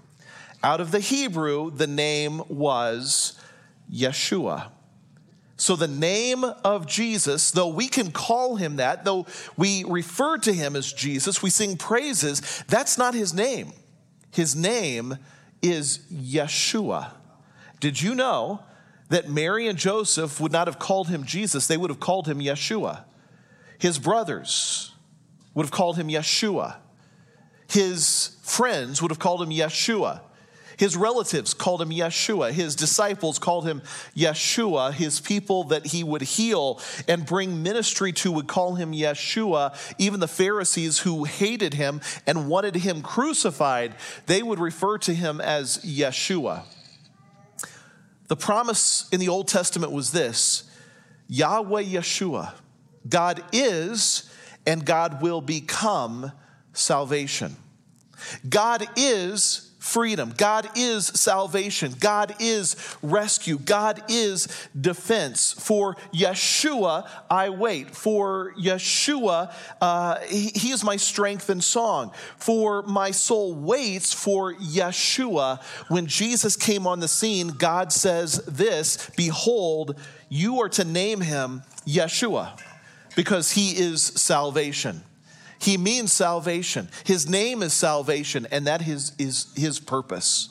Out 0.64 0.80
of 0.80 0.92
the 0.92 1.02
Hebrew, 1.02 1.72
the 1.72 1.88
name 1.88 2.42
was 2.48 3.38
Yeshua. 3.92 4.70
So, 5.60 5.76
the 5.76 5.90
name 5.90 6.46
of 6.64 6.88
Jesus, 6.88 7.52
though 7.52 7.68
we 7.68 7.90
can 7.90 8.12
call 8.14 8.56
him 8.56 8.78
that, 8.78 9.04
though 9.04 9.26
we 9.58 9.84
refer 9.84 10.38
to 10.38 10.54
him 10.54 10.74
as 10.74 10.94
Jesus, 10.94 11.44
we 11.44 11.50
sing 11.50 11.76
praises, 11.76 12.64
that's 12.70 12.98
not 12.98 13.14
his 13.14 13.34
name. 13.34 13.74
His 14.32 14.56
name 14.56 15.18
is 15.62 16.00
Yeshua. 16.14 17.12
Did 17.82 18.02
you 18.02 18.16
know 18.16 18.64
that 19.10 19.30
Mary 19.30 19.68
and 19.68 19.78
Joseph 19.78 20.40
would 20.40 20.54
not 20.54 20.68
have 20.68 20.80
called 20.80 21.10
him 21.10 21.26
Jesus? 21.26 21.68
They 21.68 21.76
would 21.76 21.90
have 21.90 22.00
called 22.00 22.26
him 22.26 22.40
Yeshua. 22.40 23.04
His 23.78 24.00
brothers 24.00 24.94
would 25.54 25.66
have 25.66 25.72
called 25.72 25.98
him 25.98 26.08
Yeshua. 26.08 26.78
His 27.70 28.38
friends 28.44 29.02
would 29.02 29.12
have 29.12 29.20
called 29.20 29.42
him 29.42 29.50
Yeshua. 29.50 30.22
His 30.80 30.96
relatives 30.96 31.54
called 31.54 31.82
him 31.82 31.90
Yeshua. 31.90 32.52
His 32.52 32.74
disciples 32.74 33.38
called 33.38 33.68
him 33.68 33.82
Yeshua. 34.16 34.94
His 34.94 35.20
people 35.20 35.66
that 35.66 35.88
he 35.88 36.06
would 36.06 36.22
heal 36.22 36.80
and 37.06 37.26
bring 37.26 37.62
ministry 37.62 38.14
to 38.14 38.32
would 38.32 38.48
call 38.48 38.76
him 38.76 38.94
Yeshua. 38.94 39.76
Even 39.98 40.22
the 40.22 40.28
Pharisees 40.28 41.00
who 41.00 41.26
hated 41.26 41.74
him 41.74 42.00
and 42.26 42.48
wanted 42.48 42.78
him 42.78 43.02
crucified, 43.02 43.94
they 44.26 44.42
would 44.42 44.58
refer 44.58 44.98
to 45.00 45.14
him 45.14 45.42
as 45.42 45.80
Yeshua. 45.80 46.64
The 48.30 48.38
promise 48.38 49.10
in 49.12 49.20
the 49.20 49.28
Old 49.28 49.50
Testament 49.50 49.92
was 49.92 50.14
this 50.14 50.64
Yahweh 51.28 51.84
Yeshua. 51.84 52.54
God 53.10 53.44
is 53.52 54.32
and 54.66 54.86
God 54.86 55.22
will 55.22 55.42
become 55.42 56.32
salvation. 56.72 57.58
God 58.48 58.88
is 58.96 59.69
freedom. 59.90 60.34
God 60.38 60.70
is 60.76 61.08
salvation. 61.08 61.96
God 62.00 62.36
is 62.40 62.76
rescue. 63.02 63.58
God 63.58 64.04
is 64.08 64.48
defense. 64.80 65.54
For 65.54 65.96
Yeshua, 66.14 67.08
I 67.30 67.50
wait. 67.50 67.96
For 67.96 68.54
Yeshua, 68.54 69.54
uh, 69.82 70.20
he, 70.28 70.50
he 70.50 70.72
is 70.72 70.84
my 70.84 70.96
strength 70.96 71.50
and 71.50 71.64
song. 71.64 72.12
For 72.38 72.84
my 72.84 73.12
soul 73.12 73.56
waits 73.56 74.14
for 74.14 74.54
Yeshua. 74.54 75.62
When 75.88 76.06
Jesus 76.06 76.56
came 76.56 76.86
on 76.86 77.00
the 77.00 77.08
scene, 77.08 77.50
God 77.50 77.92
says 77.92 78.44
this 78.46 79.10
Behold, 79.18 80.00
you 80.30 80.62
are 80.62 80.70
to 80.70 80.84
name 80.84 81.22
him 81.22 81.64
Yeshua 81.86 82.60
because 83.16 83.52
he 83.52 83.72
is 83.72 84.04
salvation. 84.04 85.04
He 85.60 85.78
means 85.78 86.14
salvation. 86.14 86.90
His 87.04 87.30
name 87.30 87.62
is 87.62 87.74
salvation, 87.74 88.48
and 88.50 88.66
that 88.66 88.88
is, 88.88 89.14
is 89.20 89.52
his 89.56 89.80
purpose. 89.80 90.50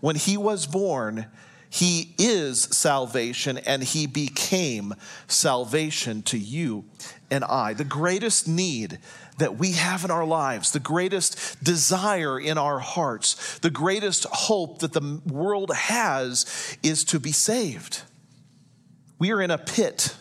When 0.00 0.16
he 0.16 0.36
was 0.36 0.66
born, 0.66 1.26
he 1.70 2.14
is 2.18 2.60
salvation, 2.60 3.56
and 3.58 3.82
he 3.84 4.06
became 4.06 4.94
salvation 5.28 6.22
to 6.24 6.36
you 6.36 6.84
and 7.30 7.44
I. 7.44 7.72
The 7.72 7.84
greatest 7.84 8.48
need 8.48 8.98
that 9.38 9.58
we 9.58 9.72
have 9.72 10.04
in 10.04 10.10
our 10.10 10.26
lives, 10.26 10.72
the 10.72 10.80
greatest 10.80 11.62
desire 11.62 12.38
in 12.38 12.58
our 12.58 12.80
hearts, 12.80 13.58
the 13.60 13.70
greatest 13.70 14.24
hope 14.24 14.80
that 14.80 14.92
the 14.92 15.20
world 15.24 15.72
has 15.74 16.76
is 16.82 17.04
to 17.04 17.20
be 17.20 17.32
saved. 17.32 18.02
We 19.20 19.30
are 19.30 19.40
in 19.40 19.52
a 19.52 19.56
pit, 19.56 20.16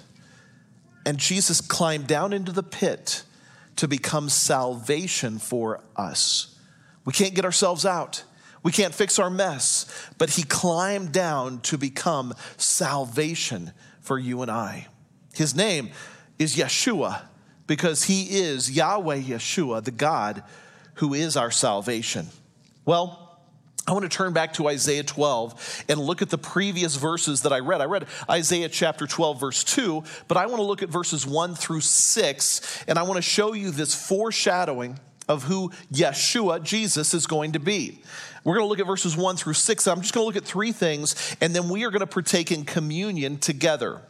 and 1.08 1.18
Jesus 1.18 1.60
climbed 1.60 2.06
down 2.06 2.34
into 2.34 2.52
the 2.52 2.64
pit 2.64 3.24
to 3.82 3.88
become 3.88 4.30
salvation 4.30 5.40
for 5.40 5.82
us. 5.96 6.56
We 7.04 7.14
can't 7.14 7.34
get 7.34 7.46
ourselves 7.46 7.84
out. 7.84 8.24
We 8.62 8.72
can't 8.72 8.94
fix 8.94 9.18
our 9.18 9.32
mess, 9.32 9.88
but 10.20 10.30
he 10.30 10.44
climbed 10.44 11.12
down 11.14 11.62
to 11.62 11.80
become 11.80 12.36
salvation 12.58 13.72
for 14.02 14.20
you 14.20 14.44
and 14.44 14.52
I. 14.52 14.86
His 15.34 15.56
name 15.56 15.90
is 16.38 16.56
Yeshua 16.56 17.24
because 17.66 18.04
he 18.04 18.42
is 18.42 18.70
Yahweh 18.70 19.22
Yeshua, 19.22 19.84
the 19.84 19.90
God 19.90 20.44
who 20.98 21.16
is 21.16 21.36
our 21.36 21.50
salvation. 21.50 22.28
Well, 22.86 23.21
I 23.88 23.94
want 23.94 24.04
to 24.04 24.10
turn 24.10 24.32
back 24.32 24.54
to 24.54 24.68
Isaiah 24.68 25.04
12 25.04 25.86
and 25.90 26.00
look 26.00 26.22
at 26.22 26.30
the 26.30 26.38
previous 26.38 26.96
verses 26.96 27.42
that 27.42 27.52
I 27.52 27.60
read. 27.60 27.82
I 27.82 27.86
read 27.86 28.06
Isaiah 28.30 28.70
chapter 28.70 29.08
12, 29.08 29.40
verse 29.40 29.64
2, 29.64 30.04
but 30.28 30.38
I 30.38 30.46
want 30.46 30.58
to 30.58 30.64
look 30.64 30.84
at 30.84 30.90
verses 30.90 31.26
1 31.26 31.56
through 31.56 31.82
6, 31.82 32.84
and 32.88 33.00
I 33.00 33.04
want 33.04 33.18
to 33.18 33.24
show 33.24 33.54
you 33.54 33.72
this 33.72 33.96
foreshadowing 33.96 35.00
of 35.28 35.44
who 35.44 35.72
Yeshua, 35.92 36.62
Jesus, 36.62 37.14
is 37.14 37.26
going 37.26 37.54
to 37.54 37.60
be. 37.60 38.02
We're 38.44 38.56
going 38.56 38.66
to 38.66 38.70
look 38.70 38.80
at 38.80 38.88
verses 38.88 39.18
1 39.18 39.38
through 39.38 39.54
6. 39.54 39.88
I'm 39.88 40.02
just 40.02 40.14
going 40.14 40.24
to 40.24 40.28
look 40.28 40.36
at 40.36 40.46
three 40.46 40.72
things, 40.72 41.36
and 41.42 41.56
then 41.56 41.68
we 41.68 41.84
are 41.84 41.90
going 41.90 42.02
to 42.02 42.08
partake 42.08 42.52
in 42.52 42.66
communion 42.66 43.38
together. 43.38 44.02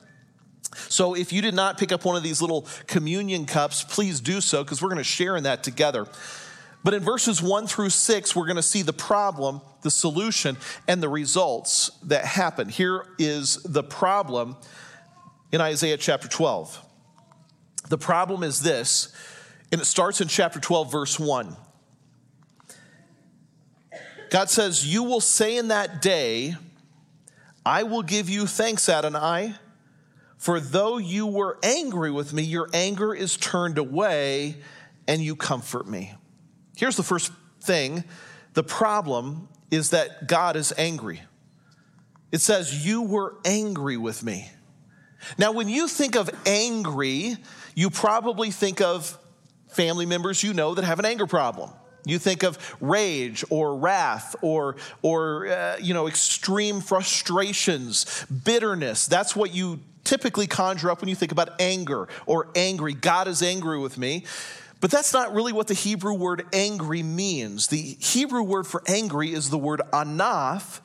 So 0.90 1.16
if 1.16 1.34
you 1.34 1.42
did 1.42 1.54
not 1.54 1.78
pick 1.78 1.92
up 1.92 2.06
one 2.06 2.16
of 2.16 2.24
these 2.24 2.42
little 2.42 2.68
communion 2.88 3.46
cups, 3.46 3.84
please 3.84 4.20
do 4.20 4.42
so 4.42 4.64
because 4.64 4.82
we're 4.82 4.90
going 4.90 4.98
to 4.98 5.04
share 5.04 5.36
in 5.36 5.44
that 5.44 5.64
together. 5.64 6.08
But 6.84 6.94
in 6.94 7.04
verses 7.04 7.42
1 7.42 7.68
through 7.68 7.92
6, 7.92 8.36
we're 8.36 8.46
going 8.46 8.56
to 8.56 8.64
see 8.64 8.82
the 8.82 8.94
problem, 8.94 9.62
the 9.84 9.92
solution, 9.92 10.58
and 10.88 11.02
the 11.02 11.10
results 11.10 11.92
that 12.04 12.26
happen. 12.26 12.70
Here 12.70 13.06
is 13.20 13.58
the 13.64 13.84
problem 13.84 14.58
in 15.52 15.62
Isaiah 15.62 15.98
chapter 15.98 16.28
12. 16.28 16.84
The 17.90 17.98
problem 17.98 18.42
is 18.42 18.62
this, 18.62 19.14
and 19.72 19.80
it 19.80 19.86
starts 19.86 20.22
in 20.22 20.28
chapter 20.28 20.60
12, 20.60 20.92
verse 20.92 21.20
1. 21.20 21.56
God 24.32 24.50
says, 24.50 24.88
You 24.88 25.04
will 25.04 25.20
say 25.20 25.58
in 25.58 25.68
that 25.68 26.02
day, 26.02 26.56
I 27.66 27.84
will 27.84 28.02
give 28.02 28.30
you 28.30 28.48
thanks, 28.48 28.90
Adonai, 28.90 29.54
for 30.38 30.60
though 30.60 30.98
you 30.98 31.28
were 31.28 31.60
angry 31.62 32.10
with 32.10 32.34
me, 32.34 32.42
your 32.42 32.70
anger 32.74 33.14
is 33.14 33.38
turned 33.38 33.78
away 33.78 34.56
and 35.08 35.22
you 35.22 35.36
comfort 35.36 35.88
me. 35.88 36.16
Here's 36.76 36.98
the 36.98 37.04
first 37.04 37.32
thing 37.62 38.04
the 38.54 38.64
problem 38.64 39.48
is 39.70 39.92
that 39.92 40.28
God 40.28 40.56
is 40.56 40.74
angry. 40.78 41.22
It 42.32 42.42
says, 42.42 42.86
You 42.86 43.02
were 43.02 43.36
angry 43.46 43.98
with 43.98 44.24
me. 44.24 44.50
Now, 45.38 45.52
when 45.52 45.70
you 45.70 45.88
think 45.88 46.16
of 46.16 46.30
angry, 46.46 47.38
you 47.76 47.90
probably 47.90 48.52
think 48.52 48.82
of 48.82 49.18
family 49.70 50.06
members 50.06 50.44
you 50.44 50.54
know 50.54 50.74
that 50.76 50.84
have 50.84 51.00
an 51.00 51.06
anger 51.06 51.28
problem. 51.28 51.72
You 52.06 52.18
think 52.18 52.44
of 52.44 52.58
rage 52.82 53.44
or 53.50 53.76
wrath 53.76 54.36
or, 54.42 54.78
or 55.02 55.48
uh, 55.48 55.78
you 55.80 55.94
know, 55.94 56.08
extreme 56.08 56.82
frustrations, 56.82 58.26
bitterness. 58.44 59.06
That's 59.06 59.36
what 59.36 59.54
you 59.54 59.80
typically 60.04 60.48
conjure 60.48 60.90
up 60.90 61.02
when 61.02 61.10
you 61.10 61.16
think 61.16 61.32
about 61.32 61.62
anger 61.62 62.08
or 62.26 62.50
angry. 62.56 62.94
God 62.94 63.28
is 63.28 63.44
angry 63.44 63.78
with 63.78 64.00
me. 64.00 64.26
But 64.82 64.90
that's 64.90 65.14
not 65.14 65.34
really 65.34 65.54
what 65.54 65.68
the 65.68 65.76
Hebrew 65.76 66.14
word 66.14 66.44
angry 66.52 67.04
means. 67.04 67.68
The 67.68 67.78
Hebrew 68.00 68.42
word 68.42 68.66
for 68.66 68.82
angry 68.88 69.32
is 69.32 69.52
the 69.52 69.58
word 69.58 69.82
anaf, 69.94 70.82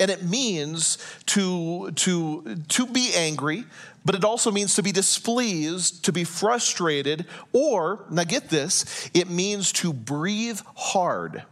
and 0.00 0.10
it 0.10 0.24
means 0.24 0.98
to, 1.26 1.90
to, 1.92 2.56
to 2.68 2.86
be 2.86 3.12
angry, 3.14 3.64
but 4.04 4.14
it 4.14 4.24
also 4.24 4.50
means 4.50 4.74
to 4.74 4.82
be 4.82 4.92
displeased, 4.92 6.06
to 6.06 6.12
be 6.12 6.24
frustrated, 6.24 7.26
or, 7.52 8.06
now 8.10 8.24
get 8.24 8.48
this, 8.48 9.10
it 9.12 9.28
means 9.28 9.72
to 9.72 9.92
breathe 9.92 10.60
hard. 10.74 11.44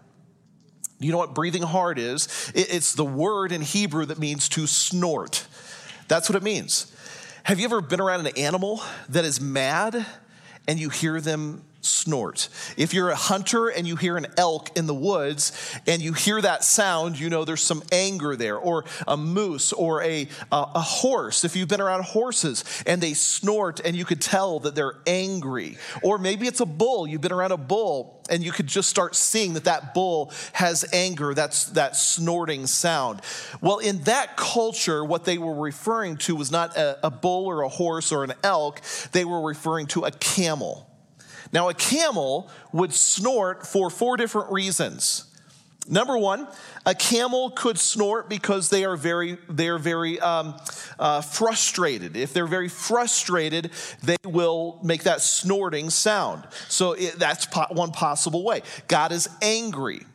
You 0.98 1.12
know 1.12 1.18
what 1.18 1.34
breathing 1.34 1.62
hard 1.62 1.98
is? 1.98 2.52
It's 2.54 2.94
the 2.94 3.04
word 3.04 3.52
in 3.52 3.60
Hebrew 3.60 4.06
that 4.06 4.18
means 4.18 4.48
to 4.50 4.66
snort. 4.66 5.46
That's 6.08 6.28
what 6.28 6.36
it 6.36 6.42
means. 6.42 6.90
Have 7.42 7.58
you 7.58 7.64
ever 7.64 7.80
been 7.80 8.00
around 8.00 8.26
an 8.26 8.38
animal 8.38 8.82
that 9.08 9.24
is 9.24 9.40
mad 9.40 10.06
and 10.68 10.78
you 10.78 10.88
hear 10.88 11.20
them 11.20 11.64
snort. 11.82 12.48
If 12.76 12.94
you're 12.94 13.10
a 13.10 13.16
hunter 13.16 13.68
and 13.68 13.86
you 13.86 13.96
hear 13.96 14.16
an 14.16 14.26
elk 14.36 14.76
in 14.76 14.86
the 14.86 14.94
woods 14.94 15.52
and 15.86 16.00
you 16.00 16.12
hear 16.12 16.40
that 16.40 16.64
sound, 16.64 17.18
you 17.18 17.28
know 17.28 17.44
there's 17.44 17.62
some 17.62 17.82
anger 17.92 18.36
there, 18.36 18.56
or 18.56 18.84
a 19.06 19.16
moose 19.16 19.72
or 19.72 20.02
a, 20.02 20.28
a, 20.50 20.66
a, 20.74 20.80
horse. 20.80 21.44
If 21.44 21.56
you've 21.56 21.68
been 21.68 21.80
around 21.80 22.04
horses 22.04 22.64
and 22.86 23.00
they 23.00 23.14
snort 23.14 23.80
and 23.84 23.96
you 23.96 24.04
could 24.04 24.20
tell 24.20 24.60
that 24.60 24.74
they're 24.74 24.94
angry, 25.06 25.76
or 26.02 26.18
maybe 26.18 26.46
it's 26.46 26.60
a 26.60 26.66
bull, 26.66 27.06
you've 27.06 27.20
been 27.20 27.32
around 27.32 27.52
a 27.52 27.56
bull 27.56 28.22
and 28.30 28.44
you 28.44 28.52
could 28.52 28.66
just 28.66 28.88
start 28.88 29.16
seeing 29.16 29.54
that 29.54 29.64
that 29.64 29.94
bull 29.94 30.32
has 30.52 30.84
anger, 30.92 31.34
that's 31.34 31.66
that 31.66 31.96
snorting 31.96 32.66
sound. 32.66 33.20
Well, 33.60 33.78
in 33.78 34.02
that 34.04 34.36
culture, 34.36 35.04
what 35.04 35.24
they 35.24 35.38
were 35.38 35.54
referring 35.54 36.16
to 36.18 36.36
was 36.36 36.50
not 36.50 36.76
a, 36.76 37.06
a 37.06 37.10
bull 37.10 37.46
or 37.46 37.62
a 37.62 37.68
horse 37.68 38.12
or 38.12 38.22
an 38.22 38.32
elk, 38.44 38.80
they 39.10 39.24
were 39.24 39.42
referring 39.42 39.86
to 39.88 40.04
a 40.04 40.10
camel. 40.12 40.88
Now, 41.52 41.68
a 41.68 41.74
camel 41.74 42.50
would 42.72 42.92
snort 42.92 43.66
for 43.66 43.90
four 43.90 44.16
different 44.16 44.52
reasons. 44.52 45.26
Number 45.88 46.16
one, 46.16 46.46
a 46.86 46.94
camel 46.94 47.50
could 47.50 47.78
snort 47.78 48.28
because 48.28 48.70
they 48.70 48.84
are 48.84 48.96
very, 48.96 49.38
they 49.48 49.68
are 49.68 49.78
very 49.78 50.20
um, 50.20 50.56
uh, 50.98 51.20
frustrated. 51.22 52.16
If 52.16 52.32
they're 52.32 52.46
very 52.46 52.68
frustrated, 52.68 53.70
they 54.02 54.16
will 54.24 54.78
make 54.84 55.02
that 55.04 55.22
snorting 55.22 55.90
sound. 55.90 56.46
So 56.68 56.92
it, 56.92 57.18
that's 57.18 57.46
po- 57.46 57.66
one 57.70 57.90
possible 57.90 58.44
way. 58.44 58.62
God 58.86 59.10
is 59.10 59.28
angry 59.40 60.06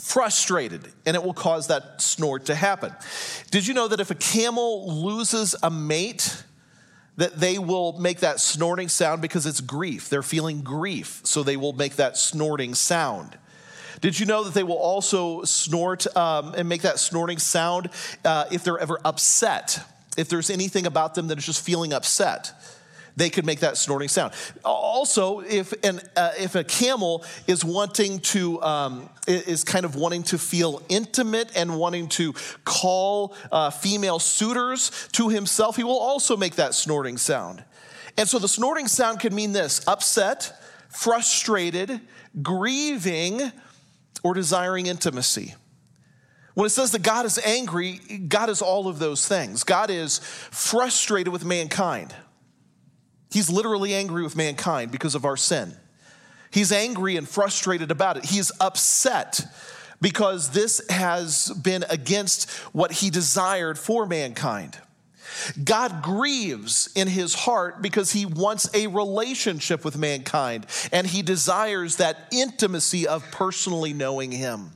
frustrated, 0.00 0.92
and 1.06 1.16
it 1.16 1.22
will 1.22 1.34
cause 1.34 1.66
that 1.66 2.00
snort 2.00 2.46
to 2.46 2.54
happen. 2.54 2.94
Did 3.50 3.66
you 3.66 3.74
know 3.74 3.88
that 3.88 4.00
if 4.00 4.10
a 4.10 4.14
camel 4.14 5.02
loses 5.02 5.54
a 5.62 5.70
mate, 5.70 6.44
that 7.18 7.38
they 7.38 7.58
will 7.58 7.98
make 7.98 8.20
that 8.20 8.38
snorting 8.40 8.88
sound 8.88 9.20
because 9.20 9.44
it's 9.44 9.60
grief. 9.60 10.08
They're 10.08 10.22
feeling 10.22 10.62
grief, 10.62 11.20
so 11.24 11.42
they 11.42 11.56
will 11.56 11.72
make 11.72 11.96
that 11.96 12.16
snorting 12.16 12.74
sound. 12.74 13.36
Did 14.00 14.20
you 14.20 14.24
know 14.24 14.44
that 14.44 14.54
they 14.54 14.62
will 14.62 14.78
also 14.78 15.42
snort 15.42 16.06
um, 16.16 16.54
and 16.56 16.68
make 16.68 16.82
that 16.82 17.00
snorting 17.00 17.38
sound 17.38 17.90
uh, 18.24 18.44
if 18.52 18.62
they're 18.62 18.78
ever 18.78 19.00
upset? 19.04 19.80
If 20.16 20.28
there's 20.28 20.48
anything 20.48 20.86
about 20.86 21.16
them 21.16 21.26
that 21.28 21.38
is 21.38 21.44
just 21.44 21.64
feeling 21.64 21.92
upset 21.92 22.52
they 23.18 23.30
could 23.30 23.44
make 23.44 23.60
that 23.60 23.76
snorting 23.76 24.08
sound. 24.08 24.32
Also, 24.64 25.40
if 25.40 25.72
an 25.84 26.00
uh, 26.16 26.30
if 26.38 26.54
a 26.54 26.64
camel 26.64 27.24
is 27.46 27.64
wanting 27.64 28.20
to 28.20 28.62
um, 28.62 29.08
is 29.26 29.64
kind 29.64 29.84
of 29.84 29.96
wanting 29.96 30.22
to 30.24 30.38
feel 30.38 30.80
intimate 30.88 31.50
and 31.56 31.76
wanting 31.76 32.08
to 32.08 32.32
call 32.64 33.34
uh, 33.50 33.70
female 33.70 34.18
suitors 34.18 35.08
to 35.12 35.28
himself, 35.28 35.76
he 35.76 35.84
will 35.84 35.98
also 35.98 36.36
make 36.36 36.54
that 36.54 36.74
snorting 36.74 37.18
sound. 37.18 37.64
And 38.16 38.28
so 38.28 38.38
the 38.38 38.48
snorting 38.48 38.88
sound 38.88 39.20
could 39.20 39.32
mean 39.32 39.52
this: 39.52 39.86
upset, 39.88 40.52
frustrated, 40.88 42.00
grieving, 42.40 43.52
or 44.22 44.34
desiring 44.34 44.86
intimacy. 44.86 45.54
When 46.54 46.66
it 46.66 46.70
says 46.70 46.90
that 46.90 47.02
God 47.02 47.24
is 47.24 47.38
angry, 47.38 47.98
God 48.28 48.48
is 48.50 48.62
all 48.62 48.88
of 48.88 48.98
those 48.98 49.26
things. 49.28 49.62
God 49.62 49.90
is 49.90 50.18
frustrated 50.18 51.32
with 51.32 51.44
mankind. 51.44 52.14
He's 53.30 53.50
literally 53.50 53.94
angry 53.94 54.22
with 54.22 54.36
mankind 54.36 54.90
because 54.90 55.14
of 55.14 55.24
our 55.24 55.36
sin. 55.36 55.74
He's 56.50 56.72
angry 56.72 57.16
and 57.16 57.28
frustrated 57.28 57.90
about 57.90 58.16
it. 58.16 58.24
He's 58.24 58.50
upset 58.60 59.44
because 60.00 60.50
this 60.50 60.80
has 60.88 61.50
been 61.62 61.84
against 61.90 62.50
what 62.72 62.92
he 62.92 63.10
desired 63.10 63.78
for 63.78 64.06
mankind. 64.06 64.78
God 65.62 66.02
grieves 66.02 66.90
in 66.94 67.06
his 67.06 67.34
heart 67.34 67.82
because 67.82 68.12
he 68.12 68.24
wants 68.24 68.74
a 68.74 68.86
relationship 68.86 69.84
with 69.84 69.98
mankind 69.98 70.66
and 70.90 71.06
he 71.06 71.22
desires 71.22 71.96
that 71.96 72.16
intimacy 72.32 73.06
of 73.06 73.30
personally 73.30 73.92
knowing 73.92 74.32
him. 74.32 74.70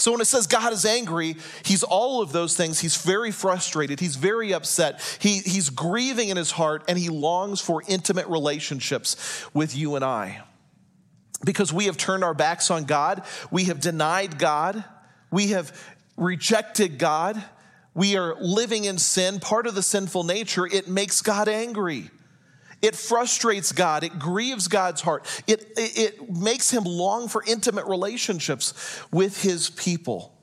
So 0.00 0.12
when 0.12 0.20
it 0.22 0.26
says 0.26 0.46
God 0.46 0.72
is 0.72 0.86
angry, 0.86 1.36
he's 1.64 1.82
all 1.82 2.22
of 2.22 2.32
those 2.32 2.56
things. 2.56 2.80
He's 2.80 2.96
very 2.96 3.30
frustrated. 3.30 4.00
He's 4.00 4.16
very 4.16 4.54
upset. 4.54 5.00
He, 5.20 5.38
he's 5.38 5.68
grieving 5.68 6.30
in 6.30 6.38
his 6.38 6.50
heart 6.50 6.84
and 6.88 6.98
he 6.98 7.10
longs 7.10 7.60
for 7.60 7.82
intimate 7.86 8.26
relationships 8.26 9.44
with 9.52 9.76
you 9.76 9.96
and 9.96 10.04
I. 10.04 10.42
Because 11.44 11.72
we 11.72 11.84
have 11.84 11.98
turned 11.98 12.24
our 12.24 12.34
backs 12.34 12.70
on 12.70 12.84
God, 12.84 13.24
we 13.50 13.64
have 13.64 13.80
denied 13.80 14.38
God, 14.38 14.84
we 15.30 15.48
have 15.48 15.78
rejected 16.16 16.98
God, 16.98 17.42
we 17.94 18.16
are 18.16 18.36
living 18.40 18.84
in 18.84 18.98
sin, 18.98 19.38
part 19.38 19.66
of 19.66 19.74
the 19.74 19.82
sinful 19.82 20.24
nature, 20.24 20.66
it 20.66 20.88
makes 20.88 21.20
God 21.20 21.48
angry. 21.48 22.10
It 22.82 22.96
frustrates 22.96 23.72
God. 23.72 24.04
It 24.04 24.18
grieves 24.18 24.68
God's 24.68 25.02
heart. 25.02 25.26
It, 25.46 25.72
it, 25.76 25.98
it 25.98 26.30
makes 26.30 26.70
him 26.70 26.84
long 26.84 27.28
for 27.28 27.44
intimate 27.46 27.86
relationships 27.86 29.02
with 29.12 29.42
his 29.42 29.70
people. 29.70 30.34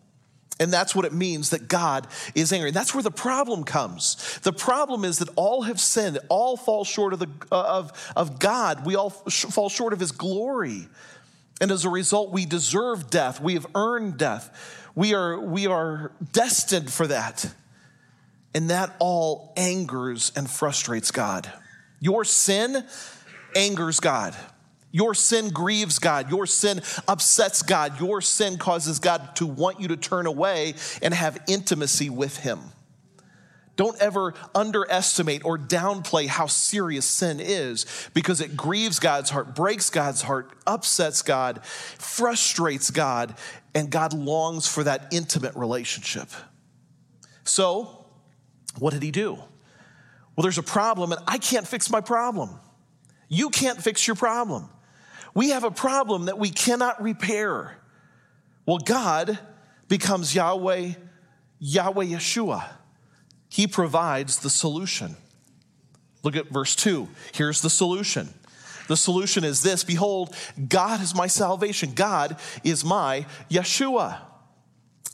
And 0.59 0.73
that's 0.73 0.95
what 0.95 1.05
it 1.05 1.13
means 1.13 1.51
that 1.51 1.67
God 1.67 2.07
is 2.33 2.51
angry. 2.51 2.69
And 2.69 2.75
that's 2.75 2.93
where 2.93 3.03
the 3.03 3.11
problem 3.11 3.63
comes. 3.63 4.39
The 4.43 4.53
problem 4.53 5.05
is 5.05 5.19
that 5.19 5.29
all 5.35 5.63
have 5.63 5.79
sinned, 5.79 6.19
all 6.29 6.57
fall 6.57 6.83
short 6.83 7.13
of, 7.13 7.19
the, 7.19 7.29
uh, 7.51 7.61
of, 7.61 8.13
of 8.15 8.39
God. 8.39 8.85
We 8.85 8.95
all 8.95 9.11
fall 9.11 9.69
short 9.69 9.93
of 9.93 9.99
his 9.99 10.11
glory. 10.11 10.87
And 11.61 11.71
as 11.71 11.85
a 11.85 11.89
result, 11.89 12.31
we 12.31 12.45
deserve 12.45 13.09
death. 13.09 13.39
We 13.39 13.53
have 13.53 13.67
earned 13.75 14.17
death. 14.17 14.83
We 14.95 15.13
are, 15.13 15.39
we 15.39 15.67
are 15.67 16.11
destined 16.33 16.91
for 16.91 17.05
that. 17.07 17.51
And 18.55 18.71
that 18.71 18.95
all 18.99 19.53
angers 19.57 20.31
and 20.35 20.49
frustrates 20.49 21.11
God. 21.11 21.51
Your 21.99 22.23
sin 22.23 22.85
angers 23.55 23.99
God. 23.99 24.35
Your 24.91 25.13
sin 25.13 25.49
grieves 25.49 25.99
God. 25.99 26.29
Your 26.29 26.45
sin 26.45 26.81
upsets 27.07 27.61
God. 27.61 27.99
Your 27.99 28.21
sin 28.21 28.57
causes 28.57 28.99
God 28.99 29.35
to 29.35 29.45
want 29.45 29.79
you 29.79 29.89
to 29.89 29.97
turn 29.97 30.25
away 30.25 30.75
and 31.01 31.13
have 31.13 31.41
intimacy 31.47 32.09
with 32.09 32.37
Him. 32.37 32.59
Don't 33.75 33.99
ever 34.01 34.33
underestimate 34.55 35.45
or 35.45 35.57
downplay 35.57 36.25
how 36.25 36.47
serious 36.47 37.05
sin 37.05 37.39
is 37.39 37.85
because 38.15 38.41
it 38.41 38.57
grieves 38.57 38.99
God's 38.99 39.29
heart, 39.29 39.55
breaks 39.55 39.91
God's 39.91 40.23
heart, 40.23 40.51
upsets 40.65 41.21
God, 41.21 41.63
frustrates 41.63 42.89
God, 42.89 43.35
and 43.75 43.91
God 43.91 44.13
longs 44.13 44.67
for 44.67 44.83
that 44.83 45.07
intimate 45.11 45.55
relationship. 45.55 46.29
So, 47.43 48.05
what 48.79 48.93
did 48.93 49.03
he 49.03 49.11
do? 49.11 49.43
Well, 50.37 50.43
there's 50.43 50.59
a 50.59 50.63
problem, 50.63 51.11
and 51.11 51.19
I 51.27 51.39
can't 51.39 51.67
fix 51.67 51.89
my 51.89 51.99
problem. 51.99 52.51
You 53.27 53.49
can't 53.49 53.81
fix 53.81 54.05
your 54.05 54.15
problem. 54.15 54.69
We 55.33 55.49
have 55.49 55.63
a 55.63 55.71
problem 55.71 56.25
that 56.25 56.37
we 56.37 56.51
cannot 56.51 57.01
repair. 57.01 57.75
Well, 58.65 58.77
God 58.77 59.39
becomes 59.87 60.35
Yahweh, 60.35 60.91
Yahweh 61.59 62.05
Yeshua. 62.05 62.63
He 63.49 63.65
provides 63.65 64.39
the 64.39 64.51
solution. 64.51 65.15
Look 66.21 66.35
at 66.35 66.49
verse 66.49 66.75
2. 66.75 67.09
Here's 67.33 67.61
the 67.61 67.69
solution. 67.69 68.29
The 68.87 68.97
solution 68.97 69.43
is 69.43 69.63
this 69.63 69.83
Behold, 69.83 70.35
God 70.67 71.01
is 71.01 71.15
my 71.15 71.27
salvation. 71.27 71.93
God 71.95 72.37
is 72.63 72.85
my 72.85 73.25
Yeshua. 73.49 74.19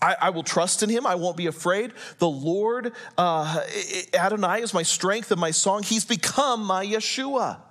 I, 0.03 0.17
I, 0.19 0.29
will 0.31 0.43
trust 0.43 0.83
in 0.83 0.89
him. 0.89 1.07
I 1.07 1.15
won't 1.15 1.37
be 1.37 1.47
afraid. 1.47 1.93
The 2.17 2.27
Lord, 2.27 2.91
uh, 3.17 3.61
Adonai, 4.13 4.61
is 4.61 4.73
my 4.73 4.83
strength 4.83 5.31
and 5.31 5.39
my 5.39 5.51
song. 5.51 5.81
He's 5.81 6.03
become 6.03 6.65
my 6.65 6.85
Yeshua. 6.85 7.61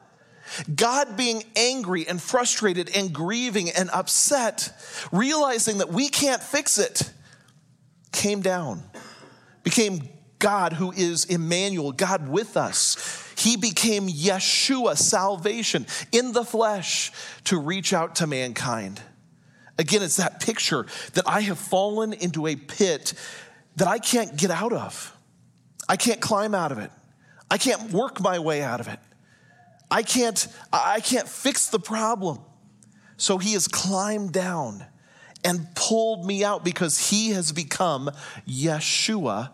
God 0.75 1.17
being 1.17 1.45
angry 1.57 2.09
and 2.09 2.21
frustrated 2.21 2.91
and 2.97 3.13
grieving 3.13 3.69
and 3.71 3.91
upset, 3.91 4.73
realizing 5.13 5.79
that 5.79 5.91
we 5.91 6.09
can't 6.09 6.43
fix 6.43 6.79
it, 6.79 7.13
came 8.13 8.41
down, 8.41 8.83
became 9.63 10.09
God 10.39 10.73
who 10.73 10.91
is 10.91 11.27
Emmanuel, 11.27 11.93
God 11.93 12.31
with 12.31 12.57
us. 12.57 13.31
He 13.37 13.57
became 13.57 14.09
Yeshua, 14.09 14.97
salvation 14.97 15.87
in 16.13 16.33
the 16.33 16.45
flesh 16.45 17.13
to 17.45 17.59
reach 17.59 17.93
out 17.93 18.17
to 18.17 18.27
mankind. 18.27 19.03
Again, 19.83 20.01
it's 20.05 20.19
that 20.19 20.39
picture 20.39 20.87
that 21.15 21.29
I 21.29 21.41
have 21.41 21.59
fallen 21.59 22.13
into 22.13 22.47
a 22.47 22.55
pit 22.55 23.15
that 23.75 23.89
I 23.89 23.99
can't 23.99 24.37
get 24.37 24.53
out 24.53 24.73
of. 24.73 25.13
I 25.89 25.97
can't 25.97 26.21
climb 26.21 26.55
out 26.55 26.71
of 26.71 26.79
it. 26.79 26.93
I 27.51 27.59
can't 27.59 27.91
work 27.91 28.21
my 28.21 28.39
way 28.39 28.63
out 28.63 28.79
of 28.79 28.87
it. 28.87 29.01
I 29.91 30.05
can't, 30.05 30.47
I 30.73 31.01
can't 31.01 31.29
fix 31.29 31.67
the 31.67 31.81
problem. 31.81 32.39
So 33.17 33.39
he 33.39 33.55
has 33.55 33.67
climbed 33.67 34.33
down 34.33 34.85
and 35.45 35.67
pulled 35.75 36.25
me 36.25 36.45
out 36.45 36.65
because 36.65 37.11
he 37.11 37.31
has 37.31 37.51
become 37.51 38.09
Yeshua 38.47 39.51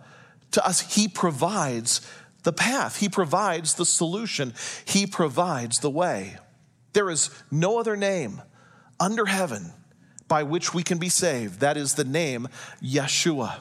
to 0.50 0.66
us. 0.66 0.94
He 0.94 1.08
provides 1.08 2.06
the 2.42 2.52
path, 2.52 2.98
he 2.98 3.08
provides 3.08 3.76
the 3.76 3.86
solution, 3.86 4.52
he 4.84 5.06
provides 5.06 5.78
the 5.78 5.90
way. 5.90 6.36
There 6.92 7.08
is 7.08 7.30
no 7.50 7.80
other 7.80 7.96
name 7.96 8.42
under 9.00 9.24
heaven 9.24 9.72
by 10.28 10.42
which 10.42 10.72
we 10.72 10.82
can 10.82 10.98
be 10.98 11.08
saved. 11.08 11.60
That 11.60 11.76
is 11.76 11.94
the 11.94 12.04
name 12.04 12.48
Yeshua. 12.82 13.60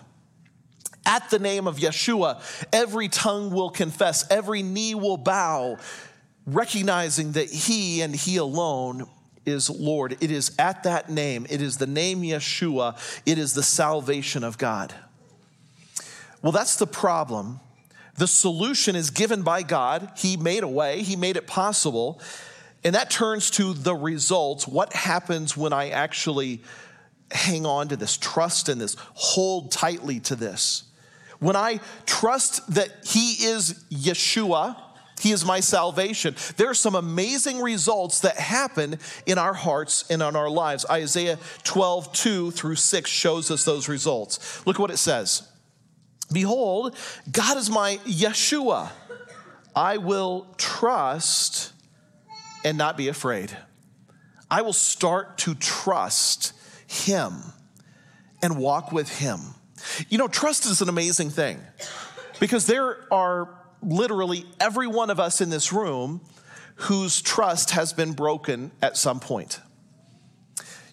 At 1.05 1.29
the 1.29 1.39
name 1.39 1.67
of 1.67 1.77
Yeshua, 1.77 2.41
every 2.73 3.07
tongue 3.07 3.49
will 3.49 3.69
confess, 3.69 4.29
every 4.29 4.61
knee 4.61 4.93
will 4.93 5.17
bow 5.17 5.77
recognizing 6.45 7.33
that 7.33 7.49
He 7.49 8.01
and 8.01 8.13
He 8.13 8.37
alone 8.37 9.07
is 9.45 9.69
Lord. 9.69 10.17
It 10.19 10.31
is 10.31 10.53
at 10.59 10.83
that 10.83 11.09
name, 11.09 11.47
it 11.49 11.61
is 11.61 11.77
the 11.77 11.87
name 11.87 12.21
Yeshua, 12.21 12.97
it 13.25 13.37
is 13.37 13.53
the 13.53 13.63
salvation 13.63 14.43
of 14.43 14.57
God. 14.57 14.93
Well, 16.41 16.51
that's 16.51 16.75
the 16.75 16.87
problem. 16.87 17.61
The 18.15 18.27
solution 18.27 18.95
is 18.95 19.09
given 19.09 19.43
by 19.43 19.61
God. 19.63 20.11
He 20.17 20.37
made 20.37 20.63
a 20.63 20.67
way, 20.67 21.03
He 21.03 21.15
made 21.15 21.37
it 21.37 21.47
possible. 21.47 22.21
And 22.87 22.95
that 22.95 23.09
turns 23.09 23.51
to 23.51 23.73
the 23.73 23.93
results. 23.93 24.65
What 24.65 24.93
happens 24.93 25.57
when 25.57 25.73
I 25.73 25.89
actually 25.89 26.61
hang 27.29 27.65
on 27.65 27.89
to 27.89 27.97
this, 27.97 28.15
trust 28.15 28.69
in 28.69 28.77
this, 28.77 28.95
hold 29.13 29.73
tightly 29.73 30.21
to 30.21 30.37
this? 30.37 30.83
When 31.39 31.57
I 31.57 31.81
trust 32.05 32.65
that 32.75 32.87
He 33.03 33.45
is 33.45 33.83
Yeshua, 33.91 34.77
he 35.19 35.33
is 35.33 35.43
my 35.43 35.59
salvation. 35.59 36.37
There 36.55 36.69
are 36.69 36.73
some 36.73 36.95
amazing 36.95 37.59
results 37.59 38.21
that 38.21 38.37
happen 38.37 38.99
in 39.25 39.37
our 39.37 39.53
hearts 39.53 40.05
and 40.09 40.23
on 40.23 40.37
our 40.37 40.49
lives. 40.49 40.85
Isaiah 40.89 41.39
12, 41.65 42.13
2 42.13 42.51
through 42.51 42.75
6 42.75 43.09
shows 43.09 43.51
us 43.51 43.65
those 43.65 43.89
results. 43.89 44.65
Look 44.65 44.79
what 44.79 44.91
it 44.91 44.97
says 44.97 45.45
Behold, 46.31 46.95
God 47.29 47.57
is 47.57 47.69
my 47.69 47.97
Yeshua. 48.05 48.91
I 49.75 49.97
will 49.97 50.47
trust 50.55 51.73
and 52.63 52.77
not 52.77 52.97
be 52.97 53.07
afraid. 53.07 53.55
I 54.49 54.61
will 54.61 54.73
start 54.73 55.37
to 55.39 55.55
trust 55.55 56.53
Him 56.87 57.33
and 58.41 58.57
walk 58.57 58.91
with 58.91 59.19
Him. 59.19 59.39
You 60.09 60.17
know, 60.17 60.27
trust 60.27 60.65
is 60.65 60.81
an 60.81 60.89
amazing 60.89 61.29
thing 61.29 61.59
because 62.39 62.65
there 62.65 63.11
are 63.11 63.49
literally 63.81 64.45
every 64.59 64.87
one 64.87 65.09
of 65.09 65.19
us 65.19 65.41
in 65.41 65.49
this 65.49 65.71
room 65.71 66.21
whose 66.75 67.21
trust 67.21 67.71
has 67.71 67.93
been 67.93 68.13
broken 68.13 68.71
at 68.81 68.97
some 68.97 69.19
point. 69.19 69.59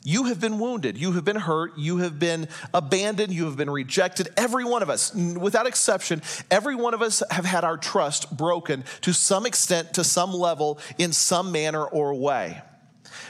You 0.07 0.25
have 0.25 0.39
been 0.39 0.59
wounded, 0.59 0.99
you 0.99 1.13
have 1.13 1.25
been 1.25 1.37
hurt, 1.37 1.79
you 1.79 1.97
have 1.99 2.19
been 2.19 2.47
abandoned, 2.75 3.33
you 3.33 3.47
have 3.47 3.57
been 3.57 3.71
rejected. 3.71 4.29
Every 4.37 4.63
one 4.63 4.83
of 4.83 4.91
us, 4.91 5.15
without 5.15 5.67
exception, 5.67 6.21
every 6.51 6.75
one 6.75 6.93
of 6.93 7.01
us 7.01 7.23
have 7.31 7.47
had 7.47 7.65
our 7.65 7.79
trust 7.79 8.37
broken 8.37 8.85
to 9.01 9.15
some 9.15 9.47
extent, 9.47 9.95
to 9.95 10.05
some 10.05 10.35
level, 10.35 10.79
in 10.99 11.15
some 11.15 11.53
manner 11.53 11.83
or 11.83 12.13
way. 12.13 12.61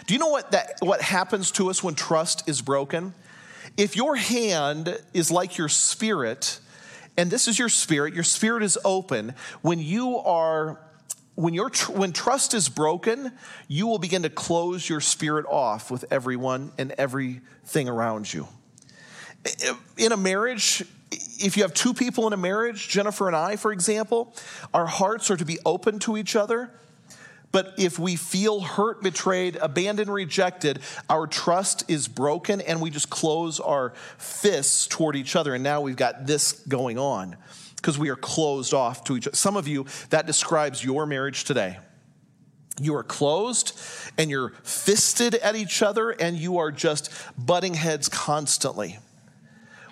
Do 0.06 0.14
you 0.14 0.20
know 0.20 0.28
what 0.28 0.50
that 0.50 0.78
what 0.80 1.00
happens 1.00 1.52
to 1.52 1.70
us 1.70 1.80
when 1.80 1.94
trust 1.94 2.48
is 2.48 2.60
broken? 2.60 3.14
If 3.76 3.94
your 3.94 4.16
hand 4.16 4.98
is 5.12 5.30
like 5.30 5.56
your 5.56 5.68
spirit, 5.68 6.58
and 7.16 7.30
this 7.30 7.46
is 7.46 7.56
your 7.56 7.68
spirit, 7.68 8.14
your 8.14 8.24
spirit 8.24 8.64
is 8.64 8.76
open. 8.84 9.34
When 9.62 9.78
you 9.78 10.18
are 10.18 10.80
when 11.34 11.54
your 11.54 11.70
when 11.90 12.12
trust 12.12 12.54
is 12.54 12.68
broken, 12.68 13.32
you 13.68 13.86
will 13.86 13.98
begin 13.98 14.22
to 14.22 14.30
close 14.30 14.88
your 14.88 15.00
spirit 15.00 15.46
off 15.48 15.90
with 15.90 16.04
everyone 16.10 16.72
and 16.78 16.92
everything 16.92 17.88
around 17.88 18.32
you. 18.32 18.46
In 19.96 20.12
a 20.12 20.16
marriage, 20.16 20.84
if 21.10 21.56
you 21.56 21.64
have 21.64 21.74
two 21.74 21.92
people 21.92 22.26
in 22.26 22.32
a 22.32 22.36
marriage, 22.36 22.88
Jennifer 22.88 23.26
and 23.26 23.36
I, 23.36 23.56
for 23.56 23.72
example, 23.72 24.34
our 24.72 24.86
hearts 24.86 25.30
are 25.30 25.36
to 25.36 25.44
be 25.44 25.58
open 25.64 25.98
to 26.00 26.16
each 26.16 26.36
other 26.36 26.70
but 27.54 27.74
if 27.76 28.00
we 28.00 28.16
feel 28.16 28.58
hurt, 28.58 29.00
betrayed, 29.00 29.54
abandoned, 29.54 30.12
rejected, 30.12 30.80
our 31.08 31.28
trust 31.28 31.88
is 31.88 32.08
broken 32.08 32.60
and 32.60 32.82
we 32.82 32.90
just 32.90 33.10
close 33.10 33.60
our 33.60 33.90
fists 34.18 34.88
toward 34.88 35.14
each 35.14 35.36
other. 35.36 35.54
And 35.54 35.62
now 35.62 35.80
we've 35.80 35.94
got 35.94 36.26
this 36.26 36.50
going 36.66 36.98
on 36.98 37.36
because 37.84 37.98
we 37.98 38.08
are 38.08 38.16
closed 38.16 38.72
off 38.72 39.04
to 39.04 39.14
each 39.14 39.26
other. 39.26 39.36
Some 39.36 39.58
of 39.58 39.68
you, 39.68 39.84
that 40.08 40.26
describes 40.26 40.82
your 40.82 41.04
marriage 41.04 41.44
today. 41.44 41.76
You 42.80 42.94
are 42.96 43.02
closed 43.02 43.78
and 44.16 44.30
you're 44.30 44.54
fisted 44.62 45.34
at 45.34 45.54
each 45.54 45.82
other 45.82 46.08
and 46.08 46.34
you 46.34 46.56
are 46.56 46.72
just 46.72 47.12
butting 47.36 47.74
heads 47.74 48.08
constantly. 48.08 48.98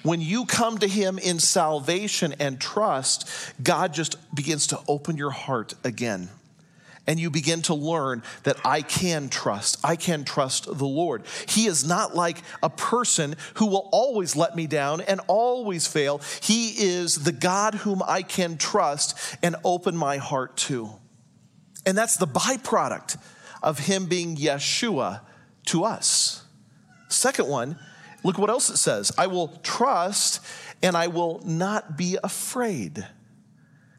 When 0.02 0.22
you 0.22 0.46
come 0.46 0.78
to 0.78 0.88
Him 0.88 1.18
in 1.18 1.38
salvation 1.38 2.34
and 2.40 2.58
trust, 2.58 3.28
God 3.62 3.92
just 3.92 4.16
begins 4.34 4.68
to 4.68 4.80
open 4.88 5.18
your 5.18 5.30
heart 5.30 5.74
again 5.84 6.30
and 7.06 7.18
you 7.18 7.30
begin 7.30 7.62
to 7.62 7.74
learn 7.74 8.22
that 8.44 8.56
I 8.64 8.82
can 8.82 9.28
trust. 9.28 9.78
I 9.84 9.96
can 9.96 10.24
trust 10.24 10.66
the 10.66 10.86
Lord. 10.86 11.24
He 11.48 11.66
is 11.66 11.86
not 11.86 12.14
like 12.14 12.38
a 12.62 12.70
person 12.70 13.34
who 13.54 13.66
will 13.66 13.88
always 13.92 14.36
let 14.36 14.54
me 14.54 14.66
down 14.66 15.00
and 15.00 15.20
always 15.26 15.86
fail. 15.86 16.20
He 16.40 16.68
is 16.68 17.24
the 17.24 17.32
God 17.32 17.74
whom 17.74 18.02
I 18.06 18.22
can 18.22 18.56
trust 18.56 19.18
and 19.42 19.56
open 19.64 19.96
my 19.96 20.18
heart 20.18 20.56
to. 20.58 20.90
And 21.84 21.98
that's 21.98 22.16
the 22.16 22.26
byproduct 22.26 23.18
of 23.62 23.80
Him 23.80 24.06
being 24.06 24.36
Yeshua 24.36 25.20
to 25.66 25.84
us. 25.84 26.44
Second 27.08 27.48
one, 27.48 27.76
Look 28.24 28.38
what 28.38 28.50
else 28.50 28.70
it 28.70 28.76
says 28.76 29.12
I 29.18 29.26
will 29.26 29.48
trust 29.62 30.40
and 30.82 30.96
I 30.96 31.08
will 31.08 31.40
not 31.44 31.96
be 31.96 32.18
afraid. 32.22 33.06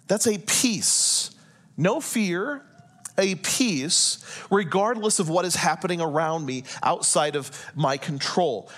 That's 0.08 0.28
a 0.28 0.38
peace, 0.38 1.32
no 1.78 2.02
fear, 2.02 2.64
a 3.18 3.36
peace, 3.36 4.24
regardless 4.50 5.20
of 5.20 5.30
what 5.30 5.46
is 5.46 5.56
happening 5.56 6.02
around 6.02 6.46
me 6.46 6.64
outside 6.82 7.36
of 7.36 7.52
my 7.76 7.98
control. 7.98 8.70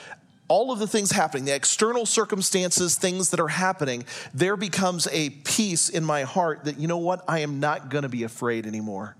All 0.47 0.71
of 0.71 0.77
the 0.77 0.87
things 0.87 1.11
happening, 1.11 1.45
the 1.45 1.55
external 1.55 2.05
circumstances, 2.05 2.95
things 2.95 3.31
that 3.31 3.39
are 3.39 3.47
happening, 3.47 4.05
there 4.33 4.55
becomes 4.55 5.07
a 5.11 5.31
peace 5.31 5.89
in 5.89 6.03
my 6.03 6.21
heart 6.23 6.65
that, 6.65 6.79
you 6.79 6.87
know 6.87 6.99
what, 6.99 7.23
I 7.27 7.39
am 7.39 7.59
not 7.59 7.89
gonna 7.89 8.09
be 8.09 8.23
afraid 8.23 8.67
anymore. 8.67 9.15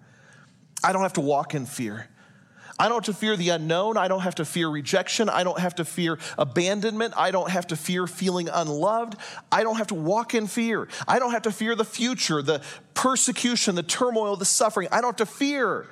I 0.84 0.94
don't 0.94 1.02
have 1.02 1.14
to 1.14 1.22
walk 1.22 1.56
in 1.56 1.66
fear. 1.66 2.08
I 2.78 2.90
don't 2.90 3.06
have 3.06 3.16
to 3.16 3.20
fear 3.20 3.38
the 3.38 3.50
unknown. 3.50 3.96
I 3.96 4.10
don't 4.10 4.22
have 4.22 4.36
to 4.36 4.46
fear 4.46 4.68
rejection. 4.68 5.30
I 5.30 5.44
don't 5.44 5.60
have 5.60 5.76
to 5.76 5.86
fear 5.86 6.20
abandonment. 6.38 7.14
I 7.16 7.32
don't 7.32 7.50
have 7.50 7.68
to 7.68 7.78
fear 7.78 8.06
feeling 8.06 8.50
unloved. 8.50 9.16
I 9.50 9.64
don't 9.64 9.78
have 9.78 9.88
to 9.88 9.96
walk 9.96 10.36
in 10.36 10.46
fear. 10.46 10.90
I 11.08 11.18
don't 11.18 11.32
have 11.32 11.44
to 11.44 11.52
fear 11.52 11.76
the 11.76 11.86
future, 11.86 12.42
the 12.42 12.62
persecution, 12.96 13.76
the 13.76 13.84
turmoil, 13.84 14.36
the 14.36 14.46
suffering. 14.46 14.88
I 14.92 15.02
don't 15.02 15.20
have 15.20 15.28
to 15.28 15.32
fear 15.32 15.88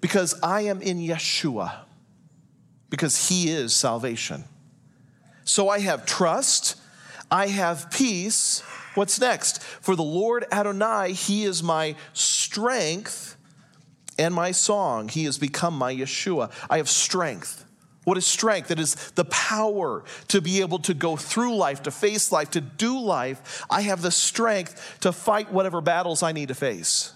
because 0.00 0.38
I 0.42 0.62
am 0.62 0.80
in 0.80 0.98
Yeshua, 0.98 1.80
because 2.90 3.28
He 3.28 3.50
is 3.50 3.74
salvation. 3.74 4.44
So 5.44 5.68
I 5.68 5.80
have 5.80 6.06
trust, 6.06 6.76
I 7.30 7.48
have 7.48 7.90
peace. 7.90 8.60
What's 8.94 9.18
next? 9.20 9.62
For 9.62 9.96
the 9.96 10.02
Lord 10.02 10.44
Adonai, 10.52 11.14
He 11.14 11.44
is 11.44 11.62
my 11.62 11.96
strength 12.12 13.36
and 14.18 14.34
my 14.34 14.52
song. 14.52 15.08
He 15.08 15.24
has 15.24 15.38
become 15.38 15.74
my 15.74 15.94
Yeshua. 15.94 16.52
I 16.68 16.76
have 16.76 16.88
strength. 16.88 17.64
What 18.04 18.18
is 18.18 18.26
strength? 18.26 18.70
It 18.70 18.80
is 18.80 18.94
the 19.12 19.24
power 19.26 20.02
to 20.28 20.40
be 20.40 20.60
able 20.60 20.80
to 20.80 20.94
go 20.94 21.16
through 21.16 21.54
life, 21.54 21.84
to 21.84 21.90
face 21.90 22.32
life, 22.32 22.50
to 22.50 22.60
do 22.60 22.98
life. 22.98 23.64
I 23.70 23.82
have 23.82 24.02
the 24.02 24.10
strength 24.10 24.98
to 25.00 25.12
fight 25.12 25.52
whatever 25.52 25.80
battles 25.80 26.22
I 26.22 26.32
need 26.32 26.48
to 26.48 26.54
face. 26.54 27.12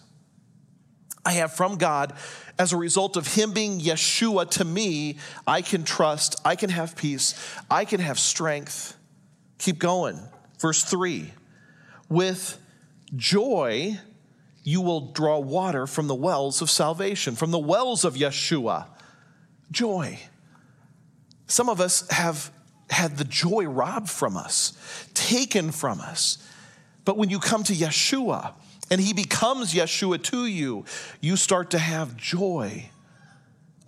I 1.25 1.33
have 1.33 1.53
from 1.53 1.77
God 1.77 2.13
as 2.57 2.73
a 2.73 2.77
result 2.77 3.17
of 3.17 3.35
Him 3.35 3.51
being 3.51 3.81
Yeshua 3.81 4.49
to 4.53 4.65
me. 4.65 5.19
I 5.45 5.61
can 5.61 5.83
trust, 5.83 6.41
I 6.45 6.55
can 6.55 6.71
have 6.71 6.97
peace, 6.97 7.35
I 7.69 7.85
can 7.85 7.99
have 7.99 8.19
strength. 8.19 8.97
Keep 9.59 9.81
going. 9.81 10.21
Verse 10.61 10.85
3 10.85 11.33
With 12.09 12.59
joy, 13.17 13.99
you 14.63 14.81
will 14.81 15.13
draw 15.13 15.41
water 15.41 15.89
from 15.89 16.07
the 16.07 16.15
wells 16.15 16.63
of 16.63 16.71
salvation, 16.71 17.35
from 17.35 17.51
the 17.51 17.59
wells 17.59 18.05
of 18.05 18.15
Yeshua. 18.15 18.87
Joy. 19.73 20.21
Some 21.47 21.69
of 21.69 21.81
us 21.81 22.09
have 22.11 22.51
had 22.91 23.17
the 23.17 23.25
joy 23.25 23.65
robbed 23.65 24.11
from 24.11 24.37
us, 24.37 24.73
taken 25.15 25.73
from 25.73 26.01
us. 26.01 26.39
But 27.05 27.17
when 27.17 27.31
you 27.31 27.39
come 27.39 27.63
to 27.65 27.73
Yeshua 27.73 28.53
and 28.91 29.01
he 29.01 29.13
becomes 29.13 29.75
Yeshua 29.75 30.23
to 30.25 30.47
you, 30.47 30.85
you 31.21 31.37
start 31.37 31.71
to 31.71 31.79
have 31.79 32.17
joy 32.17 32.91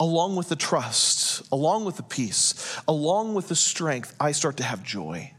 along 0.01 0.37
with 0.37 0.49
the 0.49 0.57
trust, 0.57 1.43
along 1.51 1.85
with 1.85 1.97
the 1.97 2.03
peace, 2.03 2.81
along 2.87 3.35
with 3.35 3.49
the 3.49 3.57
strength. 3.57 4.15
I 4.21 4.33
start 4.33 4.57
to 4.59 4.63
have 4.63 4.83
joy. 4.83 5.33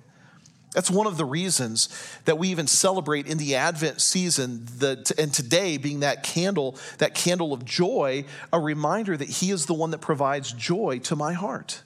That's 0.73 0.91
one 0.91 1.07
of 1.07 1.17
the 1.17 1.25
reasons 1.25 1.89
that 2.25 2.37
we 2.37 2.49
even 2.49 2.67
celebrate 2.67 3.25
in 3.25 3.37
the 3.37 3.55
Advent 3.55 4.01
season, 4.01 4.65
the, 4.77 5.13
and 5.17 5.33
today 5.33 5.77
being 5.77 6.01
that 6.01 6.23
candle, 6.23 6.77
that 6.99 7.15
candle 7.15 7.53
of 7.53 7.65
joy, 7.65 8.25
a 8.53 8.59
reminder 8.59 9.17
that 9.17 9.29
He 9.29 9.49
is 9.49 9.65
the 9.65 9.73
one 9.73 9.91
that 9.91 10.01
provides 10.01 10.51
joy 10.51 10.99
to 11.03 11.15
my 11.15 11.33
heart. 11.33 11.81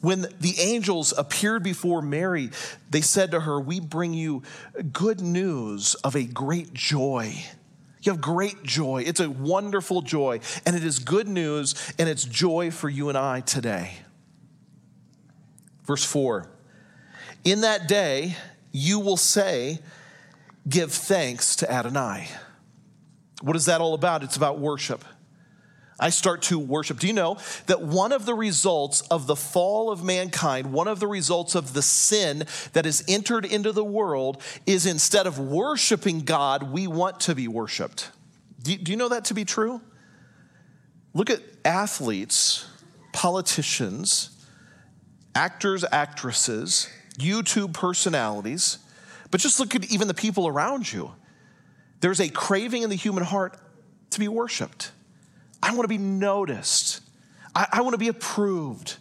When 0.00 0.26
the 0.40 0.54
angels 0.60 1.12
appeared 1.16 1.62
before 1.62 2.02
Mary, 2.02 2.50
they 2.90 3.00
said 3.00 3.32
to 3.32 3.40
her, 3.40 3.60
We 3.60 3.80
bring 3.80 4.14
you 4.14 4.42
good 4.92 5.20
news 5.20 5.94
of 5.96 6.14
a 6.14 6.24
great 6.24 6.72
joy. 6.72 7.34
You 8.02 8.12
have 8.12 8.20
great 8.20 8.62
joy. 8.62 9.02
It's 9.04 9.20
a 9.20 9.28
wonderful 9.28 10.02
joy, 10.02 10.40
and 10.64 10.76
it 10.76 10.84
is 10.84 11.00
good 11.00 11.26
news, 11.26 11.74
and 11.98 12.08
it's 12.08 12.24
joy 12.24 12.70
for 12.70 12.88
you 12.88 13.08
and 13.08 13.18
I 13.18 13.40
today. 13.40 13.92
Verse 15.84 16.04
4 16.04 16.48
in 17.44 17.62
that 17.62 17.88
day, 17.88 18.36
you 18.72 19.00
will 19.00 19.16
say, 19.16 19.78
Give 20.68 20.92
thanks 20.92 21.56
to 21.56 21.72
Adonai. 21.72 22.28
What 23.40 23.56
is 23.56 23.66
that 23.66 23.80
all 23.80 23.94
about? 23.94 24.22
It's 24.22 24.36
about 24.36 24.58
worship. 24.58 25.02
I 26.00 26.10
start 26.10 26.42
to 26.42 26.58
worship. 26.58 27.00
Do 27.00 27.08
you 27.08 27.12
know 27.12 27.38
that 27.66 27.82
one 27.82 28.12
of 28.12 28.24
the 28.24 28.34
results 28.34 29.00
of 29.02 29.26
the 29.26 29.34
fall 29.34 29.90
of 29.90 30.04
mankind, 30.04 30.72
one 30.72 30.86
of 30.86 31.00
the 31.00 31.08
results 31.08 31.56
of 31.56 31.72
the 31.72 31.82
sin 31.82 32.44
that 32.72 32.84
has 32.84 33.02
entered 33.08 33.44
into 33.44 33.72
the 33.72 33.84
world, 33.84 34.40
is 34.64 34.86
instead 34.86 35.26
of 35.26 35.38
worshiping 35.38 36.20
God, 36.20 36.72
we 36.72 36.86
want 36.86 37.18
to 37.20 37.34
be 37.34 37.48
worshiped? 37.48 38.10
Do 38.62 38.74
you, 38.74 38.96
know 38.96 39.08
that 39.08 39.24
to 39.26 39.34
be 39.34 39.44
true? 39.44 39.80
Look 41.14 41.30
at 41.30 41.40
athletes, 41.64 42.66
politicians, 43.12 44.30
actors, 45.34 45.84
actresses 45.90 46.88
YouTube 47.18 47.72
personalities, 47.72 48.78
but 49.30 49.40
just 49.40 49.58
look 49.58 49.74
at 49.74 49.90
even 49.90 50.08
the 50.08 50.14
people 50.14 50.46
around 50.46 50.92
you. 50.92 51.12
There's 52.00 52.20
a 52.20 52.28
craving 52.28 52.82
in 52.82 52.90
the 52.90 52.96
human 52.96 53.24
heart 53.24 53.58
to 54.10 54.20
be 54.20 54.28
worshiped. 54.28 54.92
I 55.62 55.70
want 55.70 55.82
to 55.82 55.88
be 55.88 55.98
noticed. 55.98 57.00
I, 57.54 57.66
I 57.72 57.80
want 57.80 57.94
to 57.94 57.98
be 57.98 58.08
approved. 58.08 58.96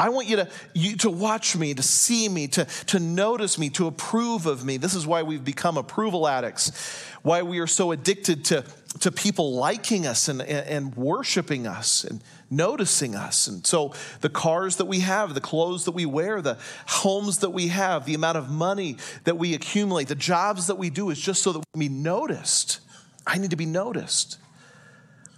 I 0.00 0.08
want 0.08 0.28
you 0.28 0.36
to, 0.36 0.48
you 0.72 0.96
to 0.98 1.10
watch 1.10 1.54
me, 1.54 1.74
to 1.74 1.82
see 1.82 2.26
me, 2.26 2.48
to, 2.48 2.64
to 2.86 2.98
notice 2.98 3.58
me, 3.58 3.68
to 3.70 3.86
approve 3.86 4.46
of 4.46 4.64
me. 4.64 4.78
This 4.78 4.94
is 4.94 5.06
why 5.06 5.22
we've 5.22 5.44
become 5.44 5.76
approval 5.76 6.26
addicts, 6.26 7.04
why 7.22 7.42
we 7.42 7.58
are 7.58 7.66
so 7.66 7.92
addicted 7.92 8.46
to, 8.46 8.64
to 9.00 9.12
people 9.12 9.52
liking 9.52 10.06
us 10.06 10.28
and, 10.28 10.40
and, 10.40 10.66
and 10.66 10.96
worshiping 10.96 11.66
us 11.66 12.02
and 12.04 12.22
noticing 12.50 13.14
us. 13.14 13.46
And 13.46 13.66
so 13.66 13.92
the 14.22 14.30
cars 14.30 14.76
that 14.76 14.86
we 14.86 15.00
have, 15.00 15.34
the 15.34 15.40
clothes 15.40 15.84
that 15.84 15.92
we 15.92 16.06
wear, 16.06 16.40
the 16.40 16.56
homes 16.86 17.40
that 17.40 17.50
we 17.50 17.68
have, 17.68 18.06
the 18.06 18.14
amount 18.14 18.38
of 18.38 18.50
money 18.50 18.96
that 19.24 19.36
we 19.36 19.52
accumulate, 19.52 20.08
the 20.08 20.14
jobs 20.14 20.66
that 20.68 20.76
we 20.76 20.88
do 20.88 21.10
is 21.10 21.20
just 21.20 21.42
so 21.42 21.52
that 21.52 21.58
we 21.58 21.64
can 21.74 21.80
be 21.80 21.88
noticed. 21.90 22.80
I 23.26 23.36
need 23.36 23.50
to 23.50 23.56
be 23.56 23.66
noticed. 23.66 24.38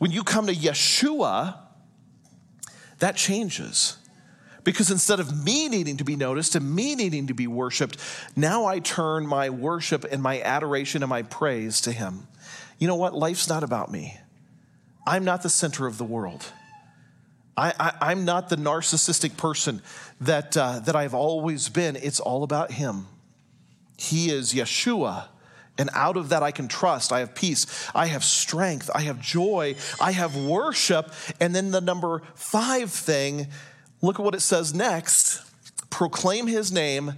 When 0.03 0.11
you 0.11 0.25
come 0.25 0.49
to 0.49 0.53
Yeshua, 0.53 1.59
that 2.99 3.15
changes. 3.15 3.99
Because 4.65 4.91
instead 4.91 5.21
of 5.21 5.45
me 5.45 5.69
needing 5.69 5.97
to 5.99 6.03
be 6.03 6.17
noticed 6.17 6.57
and 6.57 6.75
me 6.75 6.97
needing 6.97 7.29
to 7.29 7.35
be 7.35 7.47
worshiped, 7.47 7.99
now 8.35 8.65
I 8.65 8.81
turn 8.81 9.25
my 9.29 9.49
worship 9.49 10.05
and 10.11 10.21
my 10.21 10.43
adoration 10.43 11.05
and 11.05 11.09
my 11.09 11.23
praise 11.23 11.81
to 11.83 11.93
Him. 11.93 12.27
You 12.81 12.89
know 12.89 12.97
what? 12.97 13.15
Life's 13.15 13.49
not 13.49 13.63
about 13.63 13.93
me. 13.93 14.19
I'm 15.07 15.23
not 15.23 15.45
the 15.45 15.49
center 15.49 15.87
of 15.87 15.99
the 15.99 16.05
world. 16.05 16.47
I, 17.57 18.11
am 18.11 18.25
not 18.25 18.49
the 18.49 18.57
narcissistic 18.57 19.37
person 19.37 19.83
that, 20.21 20.57
uh, 20.57 20.81
that 20.81 20.97
I've 20.97 21.15
always 21.15 21.69
been. 21.69 21.95
It's 21.95 22.19
all 22.19 22.43
about 22.43 22.73
Him. 22.73 23.07
He 23.97 24.33
is 24.33 24.53
Yeshua. 24.53 25.29
And 25.79 25.89
out 25.95 26.17
of 26.17 26.29
that, 26.29 26.43
I 26.43 26.51
can 26.51 26.69
trust. 26.69 27.13
I 27.13 27.21
have 27.21 27.35
peace. 27.35 27.91
I 27.95 28.07
have 28.07 28.25
strength. 28.25 28.91
I 28.95 29.03
have 29.03 29.21
joy. 29.21 29.75
I 30.01 30.13
have 30.13 30.37
worship. 30.37 31.13
And 31.41 31.55
then 31.55 31.71
the 31.71 31.81
number 31.81 32.23
five 32.35 32.91
thing 32.91 33.49
Look 34.03 34.19
at 34.19 34.25
what 34.25 34.35
it 34.35 34.41
says 34.41 34.75
next 34.75 35.41
proclaim 35.89 36.47
his 36.47 36.73
name, 36.73 37.13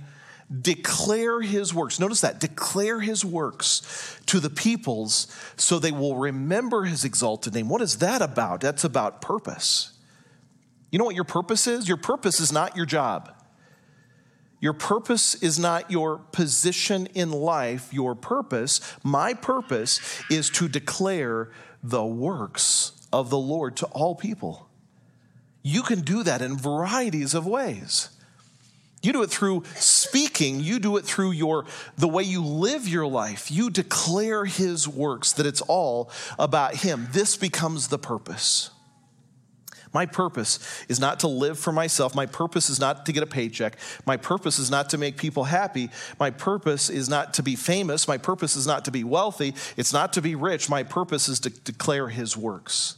declare 0.60 1.40
his 1.40 1.72
works. 1.72 1.98
Notice 1.98 2.20
that 2.20 2.38
declare 2.38 3.00
his 3.00 3.24
works 3.24 4.20
to 4.26 4.38
the 4.38 4.50
peoples 4.50 5.34
so 5.56 5.78
they 5.78 5.92
will 5.92 6.16
remember 6.16 6.84
his 6.84 7.04
exalted 7.04 7.54
name. 7.54 7.68
What 7.68 7.80
is 7.80 7.98
that 7.98 8.20
about? 8.20 8.60
That's 8.60 8.84
about 8.84 9.22
purpose. 9.22 9.92
You 10.90 10.98
know 10.98 11.04
what 11.04 11.14
your 11.14 11.24
purpose 11.24 11.66
is? 11.66 11.88
Your 11.88 11.96
purpose 11.96 12.40
is 12.40 12.52
not 12.52 12.76
your 12.76 12.86
job. 12.86 13.32
Your 14.64 14.72
purpose 14.72 15.34
is 15.42 15.58
not 15.58 15.90
your 15.90 16.20
position 16.32 17.04
in 17.12 17.30
life. 17.30 17.92
Your 17.92 18.14
purpose, 18.14 18.80
my 19.02 19.34
purpose, 19.34 20.00
is 20.30 20.48
to 20.52 20.68
declare 20.68 21.50
the 21.82 22.02
works 22.02 22.92
of 23.12 23.28
the 23.28 23.36
Lord 23.36 23.76
to 23.76 23.86
all 23.88 24.14
people. 24.14 24.66
You 25.62 25.82
can 25.82 26.00
do 26.00 26.22
that 26.22 26.40
in 26.40 26.56
varieties 26.56 27.34
of 27.34 27.46
ways. 27.46 28.08
You 29.02 29.12
do 29.12 29.22
it 29.22 29.28
through 29.28 29.64
speaking, 29.74 30.60
you 30.60 30.78
do 30.78 30.96
it 30.96 31.04
through 31.04 31.32
your 31.32 31.66
the 31.98 32.08
way 32.08 32.22
you 32.22 32.42
live 32.42 32.88
your 32.88 33.06
life. 33.06 33.50
You 33.50 33.68
declare 33.68 34.46
his 34.46 34.88
works 34.88 35.32
that 35.32 35.44
it's 35.44 35.60
all 35.60 36.10
about 36.38 36.76
him. 36.76 37.08
This 37.12 37.36
becomes 37.36 37.88
the 37.88 37.98
purpose. 37.98 38.70
My 39.94 40.06
purpose 40.06 40.58
is 40.88 40.98
not 40.98 41.20
to 41.20 41.28
live 41.28 41.56
for 41.56 41.72
myself. 41.72 42.16
My 42.16 42.26
purpose 42.26 42.68
is 42.68 42.80
not 42.80 43.06
to 43.06 43.12
get 43.12 43.22
a 43.22 43.26
paycheck. 43.26 43.76
My 44.04 44.16
purpose 44.16 44.58
is 44.58 44.68
not 44.68 44.90
to 44.90 44.98
make 44.98 45.16
people 45.16 45.44
happy. 45.44 45.88
My 46.18 46.30
purpose 46.30 46.90
is 46.90 47.08
not 47.08 47.32
to 47.34 47.44
be 47.44 47.54
famous. 47.54 48.08
My 48.08 48.18
purpose 48.18 48.56
is 48.56 48.66
not 48.66 48.84
to 48.86 48.90
be 48.90 49.04
wealthy. 49.04 49.54
It's 49.76 49.92
not 49.92 50.12
to 50.14 50.20
be 50.20 50.34
rich. 50.34 50.68
My 50.68 50.82
purpose 50.82 51.28
is 51.28 51.38
to 51.40 51.50
declare 51.50 52.08
his 52.08 52.36
works. 52.36 52.96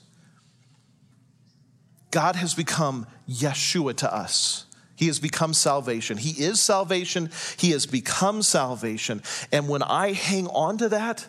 God 2.10 2.34
has 2.36 2.54
become 2.54 3.06
Yeshua 3.28 3.94
to 3.96 4.12
us. 4.12 4.64
He 4.96 5.08
has 5.08 5.18
become 5.18 5.52
salvation. 5.52 6.16
He 6.16 6.42
is 6.42 6.62
salvation. 6.62 7.28
He 7.58 7.72
has 7.72 7.84
become 7.84 8.40
salvation. 8.40 9.22
And 9.52 9.68
when 9.68 9.82
I 9.82 10.12
hang 10.12 10.46
on 10.46 10.78
to 10.78 10.88
that, 10.88 11.28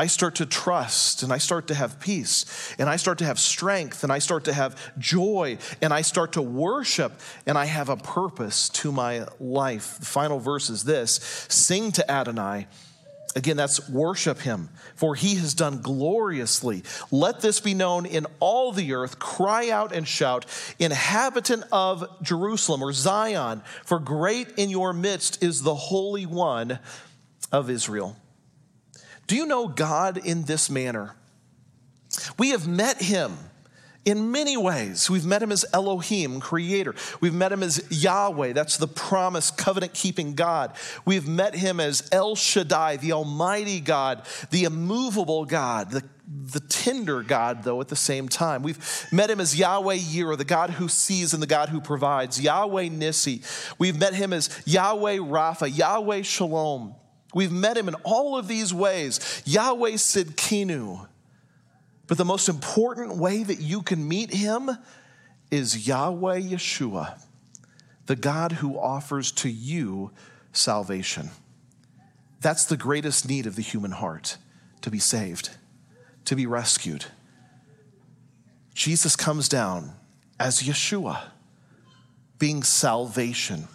I 0.00 0.06
start 0.06 0.36
to 0.36 0.46
trust 0.46 1.22
and 1.22 1.30
I 1.30 1.36
start 1.36 1.66
to 1.66 1.74
have 1.74 2.00
peace 2.00 2.74
and 2.78 2.88
I 2.88 2.96
start 2.96 3.18
to 3.18 3.26
have 3.26 3.38
strength 3.38 4.02
and 4.02 4.10
I 4.10 4.18
start 4.18 4.44
to 4.44 4.52
have 4.54 4.74
joy 4.98 5.58
and 5.82 5.92
I 5.92 6.00
start 6.00 6.32
to 6.32 6.42
worship 6.42 7.20
and 7.44 7.58
I 7.58 7.66
have 7.66 7.90
a 7.90 7.98
purpose 7.98 8.70
to 8.70 8.92
my 8.92 9.26
life. 9.38 9.98
The 9.98 10.06
final 10.06 10.40
verse 10.40 10.70
is 10.70 10.84
this 10.84 11.20
Sing 11.50 11.92
to 11.92 12.10
Adonai. 12.10 12.66
Again, 13.36 13.58
that's 13.58 13.90
worship 13.90 14.38
him, 14.38 14.70
for 14.96 15.14
he 15.14 15.34
has 15.34 15.52
done 15.52 15.82
gloriously. 15.82 16.82
Let 17.10 17.42
this 17.42 17.60
be 17.60 17.74
known 17.74 18.06
in 18.06 18.26
all 18.40 18.72
the 18.72 18.94
earth. 18.94 19.18
Cry 19.18 19.68
out 19.68 19.92
and 19.92 20.08
shout, 20.08 20.46
inhabitant 20.78 21.64
of 21.70 22.06
Jerusalem 22.22 22.82
or 22.82 22.94
Zion, 22.94 23.60
for 23.84 23.98
great 23.98 24.48
in 24.56 24.70
your 24.70 24.94
midst 24.94 25.42
is 25.42 25.62
the 25.62 25.74
Holy 25.74 26.24
One 26.24 26.78
of 27.52 27.68
Israel. 27.68 28.16
Do 29.30 29.36
you 29.36 29.46
know 29.46 29.68
God 29.68 30.16
in 30.16 30.42
this 30.42 30.68
manner? 30.68 31.14
We 32.36 32.50
have 32.50 32.66
met 32.66 33.00
him 33.00 33.38
in 34.04 34.32
many 34.32 34.56
ways. 34.56 35.08
We've 35.08 35.24
met 35.24 35.40
him 35.40 35.52
as 35.52 35.64
Elohim, 35.72 36.40
creator. 36.40 36.96
We've 37.20 37.32
met 37.32 37.52
him 37.52 37.62
as 37.62 37.80
Yahweh, 37.92 38.54
that's 38.54 38.76
the 38.76 38.88
promise, 38.88 39.52
covenant 39.52 39.94
keeping 39.94 40.34
God. 40.34 40.74
We've 41.04 41.28
met 41.28 41.54
him 41.54 41.78
as 41.78 42.08
El 42.10 42.34
Shaddai, 42.34 42.96
the 42.96 43.12
Almighty 43.12 43.78
God, 43.78 44.26
the 44.50 44.64
immovable 44.64 45.44
God, 45.44 45.92
the, 45.92 46.02
the 46.26 46.58
tender 46.58 47.22
God, 47.22 47.62
though, 47.62 47.80
at 47.80 47.86
the 47.86 47.94
same 47.94 48.28
time. 48.28 48.64
We've 48.64 49.06
met 49.12 49.30
him 49.30 49.38
as 49.38 49.56
Yahweh 49.56 49.98
Yireh, 49.98 50.38
the 50.38 50.44
God 50.44 50.70
who 50.70 50.88
sees 50.88 51.34
and 51.34 51.40
the 51.40 51.46
God 51.46 51.68
who 51.68 51.80
provides, 51.80 52.40
Yahweh 52.40 52.88
Nissi. 52.88 53.44
We've 53.78 53.96
met 53.96 54.14
him 54.14 54.32
as 54.32 54.50
Yahweh 54.66 55.18
Rapha, 55.18 55.72
Yahweh 55.72 56.22
Shalom. 56.22 56.96
We've 57.32 57.52
met 57.52 57.76
him 57.76 57.88
in 57.88 57.94
all 58.02 58.36
of 58.36 58.48
these 58.48 58.74
ways. 58.74 59.42
Yahweh 59.44 59.92
Sidkinu. 59.92 61.06
But 62.06 62.18
the 62.18 62.24
most 62.24 62.48
important 62.48 63.16
way 63.16 63.42
that 63.42 63.60
you 63.60 63.82
can 63.82 64.06
meet 64.06 64.32
him 64.32 64.70
is 65.50 65.86
Yahweh 65.86 66.40
Yeshua, 66.40 67.20
the 68.06 68.16
God 68.16 68.52
who 68.52 68.78
offers 68.78 69.30
to 69.32 69.48
you 69.48 70.10
salvation. 70.52 71.30
That's 72.40 72.64
the 72.64 72.76
greatest 72.76 73.28
need 73.28 73.46
of 73.46 73.54
the 73.54 73.62
human 73.62 73.92
heart 73.92 74.38
to 74.80 74.90
be 74.90 74.98
saved, 74.98 75.50
to 76.24 76.34
be 76.34 76.46
rescued. 76.46 77.04
Jesus 78.74 79.14
comes 79.14 79.48
down 79.48 79.92
as 80.40 80.62
Yeshua, 80.62 81.20
being 82.38 82.64
salvation, 82.64 83.68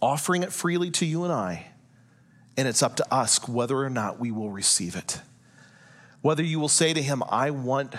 offering 0.00 0.44
it 0.44 0.52
freely 0.52 0.90
to 0.92 1.06
you 1.06 1.24
and 1.24 1.32
I 1.32 1.66
and 2.56 2.68
it's 2.68 2.82
up 2.82 2.96
to 2.96 3.14
us 3.14 3.46
whether 3.48 3.76
or 3.76 3.90
not 3.90 4.18
we 4.18 4.30
will 4.30 4.50
receive 4.50 4.96
it. 4.96 5.20
Whether 6.20 6.42
you 6.42 6.58
will 6.58 6.68
say 6.68 6.92
to 6.92 7.02
him, 7.02 7.22
I 7.28 7.50
want 7.50 7.94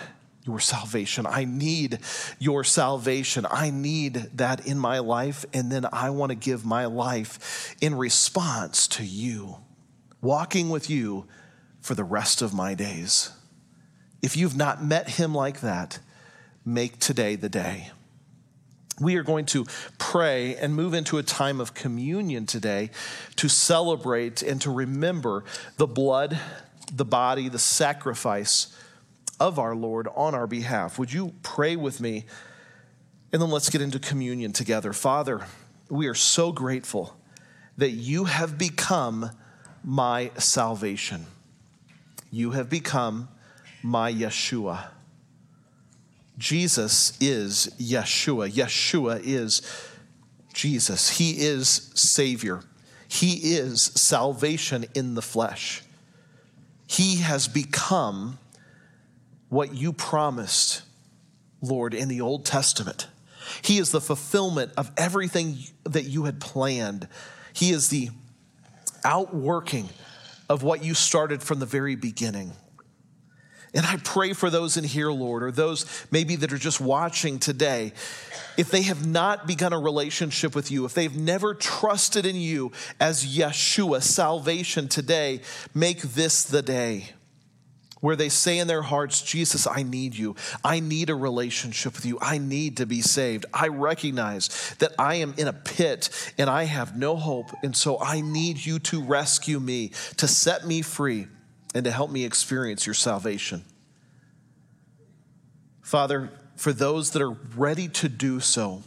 your 0.45 0.59
salvation. 0.59 1.25
I 1.25 1.45
need 1.45 1.99
your 2.39 2.63
salvation. 2.63 3.45
I 3.49 3.69
need 3.69 4.15
that 4.35 4.65
in 4.67 4.77
my 4.77 4.99
life. 4.99 5.45
And 5.53 5.71
then 5.71 5.85
I 5.91 6.11
want 6.11 6.29
to 6.29 6.35
give 6.35 6.65
my 6.65 6.85
life 6.85 7.75
in 7.81 7.95
response 7.95 8.87
to 8.89 9.03
you, 9.03 9.57
walking 10.21 10.69
with 10.69 10.89
you 10.89 11.27
for 11.81 11.95
the 11.95 12.03
rest 12.03 12.41
of 12.41 12.53
my 12.53 12.73
days. 12.73 13.31
If 14.21 14.37
you've 14.37 14.55
not 14.55 14.83
met 14.83 15.09
him 15.09 15.35
like 15.35 15.61
that, 15.61 15.99
make 16.63 16.99
today 16.99 17.35
the 17.35 17.49
day 17.49 17.91
we 18.99 19.15
are 19.15 19.23
going 19.23 19.45
to 19.47 19.65
pray 19.97 20.55
and 20.55 20.73
move 20.73 20.93
into 20.93 21.17
a 21.17 21.23
time 21.23 21.59
of 21.59 21.73
communion 21.73 22.45
today 22.45 22.91
to 23.35 23.49
celebrate 23.49 24.41
and 24.41 24.61
to 24.61 24.71
remember 24.71 25.43
the 25.77 25.87
blood, 25.87 26.39
the 26.93 27.05
body, 27.05 27.49
the 27.49 27.59
sacrifice 27.59 28.75
of 29.39 29.59
our 29.59 29.75
Lord 29.75 30.07
on 30.15 30.33
our 30.33 30.47
behalf. 30.47 30.97
Would 30.97 31.11
you 31.11 31.33
pray 31.43 31.75
with 31.75 31.99
me? 31.99 32.25
And 33.33 33.41
then 33.41 33.49
let's 33.49 33.69
get 33.69 33.81
into 33.81 33.99
communion 33.99 34.53
together. 34.53 34.93
Father, 34.93 35.45
we 35.89 36.07
are 36.07 36.15
so 36.15 36.53
grateful 36.53 37.17
that 37.77 37.91
you 37.91 38.25
have 38.25 38.57
become 38.57 39.31
my 39.83 40.31
salvation. 40.37 41.25
You 42.31 42.51
have 42.51 42.69
become 42.69 43.27
my 43.83 44.11
Yeshua. 44.11 44.87
Jesus 46.37 47.17
is 47.21 47.69
Yeshua. 47.79 48.51
Yeshua 48.51 49.21
is 49.23 49.61
Jesus. 50.53 51.09
He 51.17 51.45
is 51.45 51.91
Savior. 51.95 52.61
He 53.07 53.53
is 53.55 53.83
salvation 53.83 54.85
in 54.93 55.15
the 55.15 55.21
flesh. 55.21 55.83
He 56.87 57.17
has 57.17 57.47
become 57.47 58.37
what 59.49 59.73
you 59.73 59.93
promised, 59.93 60.81
Lord, 61.61 61.93
in 61.93 62.09
the 62.09 62.21
Old 62.21 62.45
Testament. 62.45 63.07
He 63.61 63.77
is 63.77 63.91
the 63.91 64.01
fulfillment 64.01 64.71
of 64.75 64.91
everything 64.97 65.57
that 65.83 66.03
you 66.03 66.25
had 66.25 66.41
planned. 66.41 67.07
He 67.53 67.71
is 67.71 67.89
the 67.89 68.09
outworking 69.03 69.89
of 70.49 70.63
what 70.63 70.83
you 70.83 70.93
started 70.93 71.41
from 71.41 71.59
the 71.59 71.65
very 71.65 71.95
beginning. 71.95 72.53
And 73.75 73.85
I 73.85 73.97
pray 73.97 74.31
for 74.31 74.49
those 74.49 74.77
in 74.77 74.85
here, 74.85 75.11
Lord, 75.11 75.43
or 75.43 75.51
those 75.51 75.85
maybe 76.09 76.37
that 76.37 76.53
are 76.53 76.57
just 76.57 76.79
watching 76.79 77.39
today. 77.39 77.91
If 78.57 78.71
they 78.71 78.83
have 78.83 79.05
not 79.05 79.47
begun 79.47 79.73
a 79.73 79.79
relationship 79.79 80.55
with 80.55 80.71
you, 80.71 80.85
if 80.85 80.93
they've 80.93 81.15
never 81.15 81.53
trusted 81.53 82.25
in 82.25 82.37
you 82.37 82.71
as 83.01 83.25
Yeshua, 83.25 84.01
salvation 84.01 84.87
today, 84.87 85.41
make 85.73 86.01
this 86.01 86.43
the 86.43 86.61
day 86.61 87.09
where 87.99 88.15
they 88.15 88.29
say 88.29 88.59
in 88.59 88.67
their 88.67 88.83
hearts, 88.83 89.21
Jesus, 89.21 89.67
I 89.67 89.83
need 89.83 90.15
you. 90.15 90.35
I 90.63 90.79
need 90.79 91.09
a 91.09 91.15
relationship 91.15 91.95
with 91.95 92.05
you. 92.05 92.17
I 92.21 92.37
need 92.37 92.77
to 92.77 92.85
be 92.85 93.01
saved. 93.01 93.45
I 93.53 93.67
recognize 93.67 94.75
that 94.79 94.93
I 94.97 95.15
am 95.15 95.33
in 95.37 95.47
a 95.47 95.53
pit 95.53 96.09
and 96.37 96.49
I 96.49 96.63
have 96.63 96.95
no 96.95 97.15
hope. 97.15 97.49
And 97.63 97.75
so 97.75 97.99
I 97.99 98.21
need 98.21 98.63
you 98.63 98.79
to 98.79 99.01
rescue 99.01 99.59
me, 99.59 99.91
to 100.17 100.27
set 100.27 100.65
me 100.67 100.81
free 100.81 101.27
and 101.75 101.83
to 101.83 101.91
help 101.91 102.09
me 102.09 102.23
experience 102.23 102.87
your 102.87 102.95
salvation. 102.95 103.63
Father, 105.81 106.31
for 106.55 106.71
those 106.71 107.11
that 107.11 107.21
are 107.21 107.37
ready 107.55 107.89
to 107.89 108.07
do 108.09 108.39
so, 108.39 108.81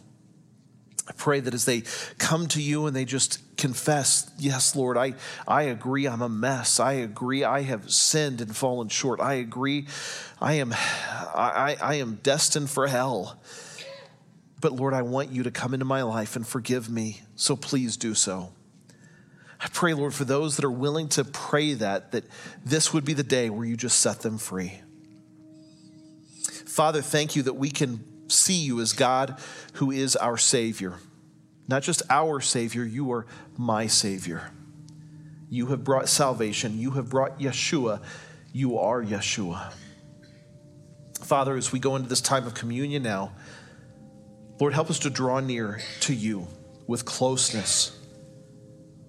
I 1.06 1.12
pray 1.12 1.40
that 1.40 1.54
as 1.54 1.66
they 1.66 1.84
come 2.16 2.48
to 2.48 2.62
you 2.62 2.86
and 2.86 2.96
they 2.96 3.04
just 3.04 3.56
confess, 3.56 4.30
yes, 4.38 4.74
Lord, 4.74 4.96
I, 4.96 5.14
I 5.46 5.64
agree 5.64 6.08
I'm 6.08 6.22
a 6.22 6.28
mess. 6.28 6.80
I 6.80 6.94
agree 6.94 7.44
I 7.44 7.62
have 7.62 7.90
sinned 7.90 8.40
and 8.40 8.56
fallen 8.56 8.88
short. 8.88 9.20
I 9.20 9.34
agree 9.34 9.86
I 10.40 10.54
am, 10.54 10.72
I, 10.72 11.76
I 11.80 11.94
am 11.96 12.20
destined 12.22 12.70
for 12.70 12.86
hell. 12.86 13.38
But 14.60 14.72
Lord, 14.72 14.94
I 14.94 15.02
want 15.02 15.30
you 15.30 15.42
to 15.44 15.50
come 15.50 15.74
into 15.74 15.86
my 15.86 16.02
life 16.02 16.36
and 16.36 16.46
forgive 16.46 16.90
me. 16.90 17.20
So 17.36 17.54
please 17.54 17.96
do 17.96 18.14
so. 18.14 18.52
I 19.60 19.68
pray, 19.68 19.92
Lord, 19.92 20.14
for 20.14 20.24
those 20.24 20.56
that 20.56 20.64
are 20.64 20.70
willing 20.70 21.08
to 21.10 21.24
pray 21.24 21.74
that, 21.74 22.12
that 22.12 22.24
this 22.64 22.92
would 22.92 23.04
be 23.04 23.12
the 23.12 23.24
day 23.24 23.50
where 23.50 23.66
you 23.66 23.76
just 23.76 23.98
set 23.98 24.20
them 24.20 24.38
free. 24.38 24.80
Father, 26.66 27.02
thank 27.02 27.34
you 27.34 27.42
that 27.42 27.54
we 27.54 27.70
can 27.70 28.04
see 28.28 28.60
you 28.60 28.80
as 28.80 28.92
God 28.92 29.40
who 29.74 29.90
is 29.90 30.14
our 30.14 30.36
Savior. 30.36 30.94
Not 31.66 31.82
just 31.82 32.02
our 32.08 32.40
Savior, 32.40 32.84
you 32.84 33.10
are 33.10 33.26
my 33.56 33.88
Savior. 33.88 34.52
You 35.50 35.66
have 35.66 35.82
brought 35.82 36.08
salvation. 36.08 36.78
You 36.78 36.92
have 36.92 37.10
brought 37.10 37.40
Yeshua. 37.40 38.00
You 38.52 38.78
are 38.78 39.02
Yeshua. 39.02 39.72
Father, 41.20 41.56
as 41.56 41.72
we 41.72 41.80
go 41.80 41.96
into 41.96 42.08
this 42.08 42.20
time 42.20 42.46
of 42.46 42.54
communion 42.54 43.02
now, 43.02 43.32
Lord, 44.60 44.72
help 44.72 44.88
us 44.88 45.00
to 45.00 45.10
draw 45.10 45.40
near 45.40 45.80
to 46.00 46.14
you 46.14 46.46
with 46.86 47.04
closeness 47.04 47.97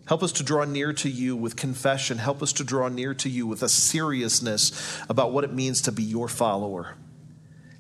Help 0.10 0.24
us 0.24 0.32
to 0.32 0.44
draw 0.44 0.66
near 0.66 0.92
to 0.92 1.08
you 1.08 1.36
with 1.36 1.56
confession. 1.56 2.18
Help 2.18 2.42
us 2.42 2.52
to 2.54 2.64
draw 2.64 2.88
near 2.88 3.14
to 3.14 3.30
you 3.30 3.46
with 3.46 3.62
a 3.62 3.70
seriousness 3.70 5.00
about 5.08 5.32
what 5.32 5.44
it 5.44 5.54
means 5.54 5.84
to 5.84 5.92
be 5.92 6.02
your 6.02 6.28
follower. 6.28 6.96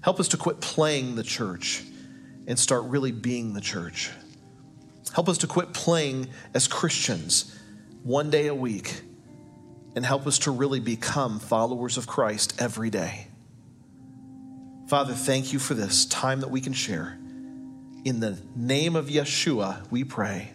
Help 0.02 0.20
us 0.20 0.28
to 0.28 0.38
quit 0.38 0.62
playing 0.62 1.16
the 1.16 1.24
church 1.24 1.82
and 2.46 2.60
start 2.60 2.84
really 2.84 3.12
being 3.12 3.54
the 3.54 3.62
church. 3.62 4.12
Help 5.12 5.28
us 5.28 5.40
to 5.40 5.48
quit 5.48 5.74
playing 5.74 6.28
as 6.54 6.68
Christians 6.68 7.58
one 8.04 8.30
day 8.30 8.46
a 8.46 8.54
week 8.54 9.02
and 9.96 10.06
help 10.06 10.28
us 10.28 10.38
to 10.38 10.52
really 10.52 10.80
become 10.80 11.40
followers 11.40 11.98
of 11.98 12.06
Christ 12.06 12.62
every 12.62 12.92
day. 12.92 13.26
Father, 14.88 15.16
thank 15.16 15.52
you 15.52 15.58
for 15.58 15.74
this 15.74 16.06
time 16.06 16.42
that 16.42 16.52
we 16.52 16.62
can 16.62 16.74
share. 16.74 17.18
In 18.06 18.20
the 18.20 18.38
name 18.56 18.96
of 18.96 19.08
Yeshua, 19.08 19.90
we 19.90 20.04
pray. 20.04 20.52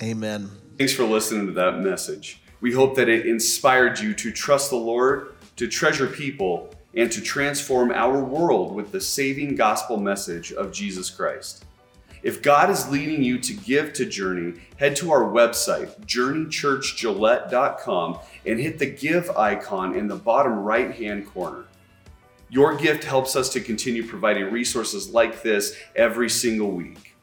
Amen. 0.00 0.48
Thanks 0.78 0.92
for 0.92 1.02
listening 1.02 1.46
to 1.46 1.52
that 1.54 1.80
message. 1.80 2.40
We 2.60 2.72
hope 2.72 2.94
that 2.94 3.08
it 3.08 3.26
inspired 3.26 3.98
you 3.98 4.14
to 4.14 4.30
trust 4.30 4.70
the 4.70 4.76
Lord, 4.76 5.34
to 5.56 5.66
treasure 5.66 6.06
people, 6.06 6.72
and 6.94 7.10
to 7.10 7.20
transform 7.20 7.90
our 7.90 8.22
world 8.22 8.72
with 8.72 8.92
the 8.92 9.00
saving 9.00 9.56
gospel 9.56 9.96
message 9.96 10.52
of 10.52 10.70
Jesus 10.70 11.10
Christ. 11.10 11.64
If 12.22 12.42
God 12.42 12.70
is 12.70 12.88
leading 12.90 13.24
you 13.24 13.40
to 13.40 13.54
give 13.54 13.92
to 13.94 14.06
Journey, 14.06 14.60
head 14.76 14.94
to 14.96 15.10
our 15.10 15.24
website, 15.24 15.98
journeychurchgillette.com, 16.06 18.18
and 18.46 18.60
hit 18.60 18.78
the 18.78 18.86
give 18.86 19.30
icon 19.30 19.96
in 19.96 20.06
the 20.06 20.14
bottom 20.14 20.60
right 20.60 20.94
hand 20.94 21.26
corner. 21.26 21.64
Your 22.50 22.76
gift 22.76 23.02
helps 23.02 23.34
us 23.34 23.48
to 23.48 23.60
continue 23.60 24.06
providing 24.06 24.52
resources 24.52 25.10
like 25.10 25.42
this 25.42 25.76
every 25.96 26.30
single 26.30 26.70
week. 26.70 27.16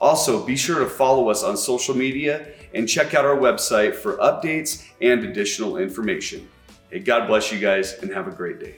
Also, 0.00 0.44
be 0.44 0.56
sure 0.56 0.78
to 0.78 0.86
follow 0.86 1.30
us 1.30 1.42
on 1.42 1.56
social 1.56 1.94
media 1.94 2.52
and 2.74 2.88
check 2.88 3.14
out 3.14 3.24
our 3.24 3.36
website 3.36 3.94
for 3.94 4.16
updates 4.18 4.86
and 5.00 5.24
additional 5.24 5.76
information. 5.76 6.48
Hey, 6.90 7.00
God 7.00 7.26
bless 7.26 7.52
you 7.52 7.58
guys 7.58 7.94
and 8.02 8.10
have 8.12 8.28
a 8.28 8.32
great 8.32 8.58
day. 8.58 8.76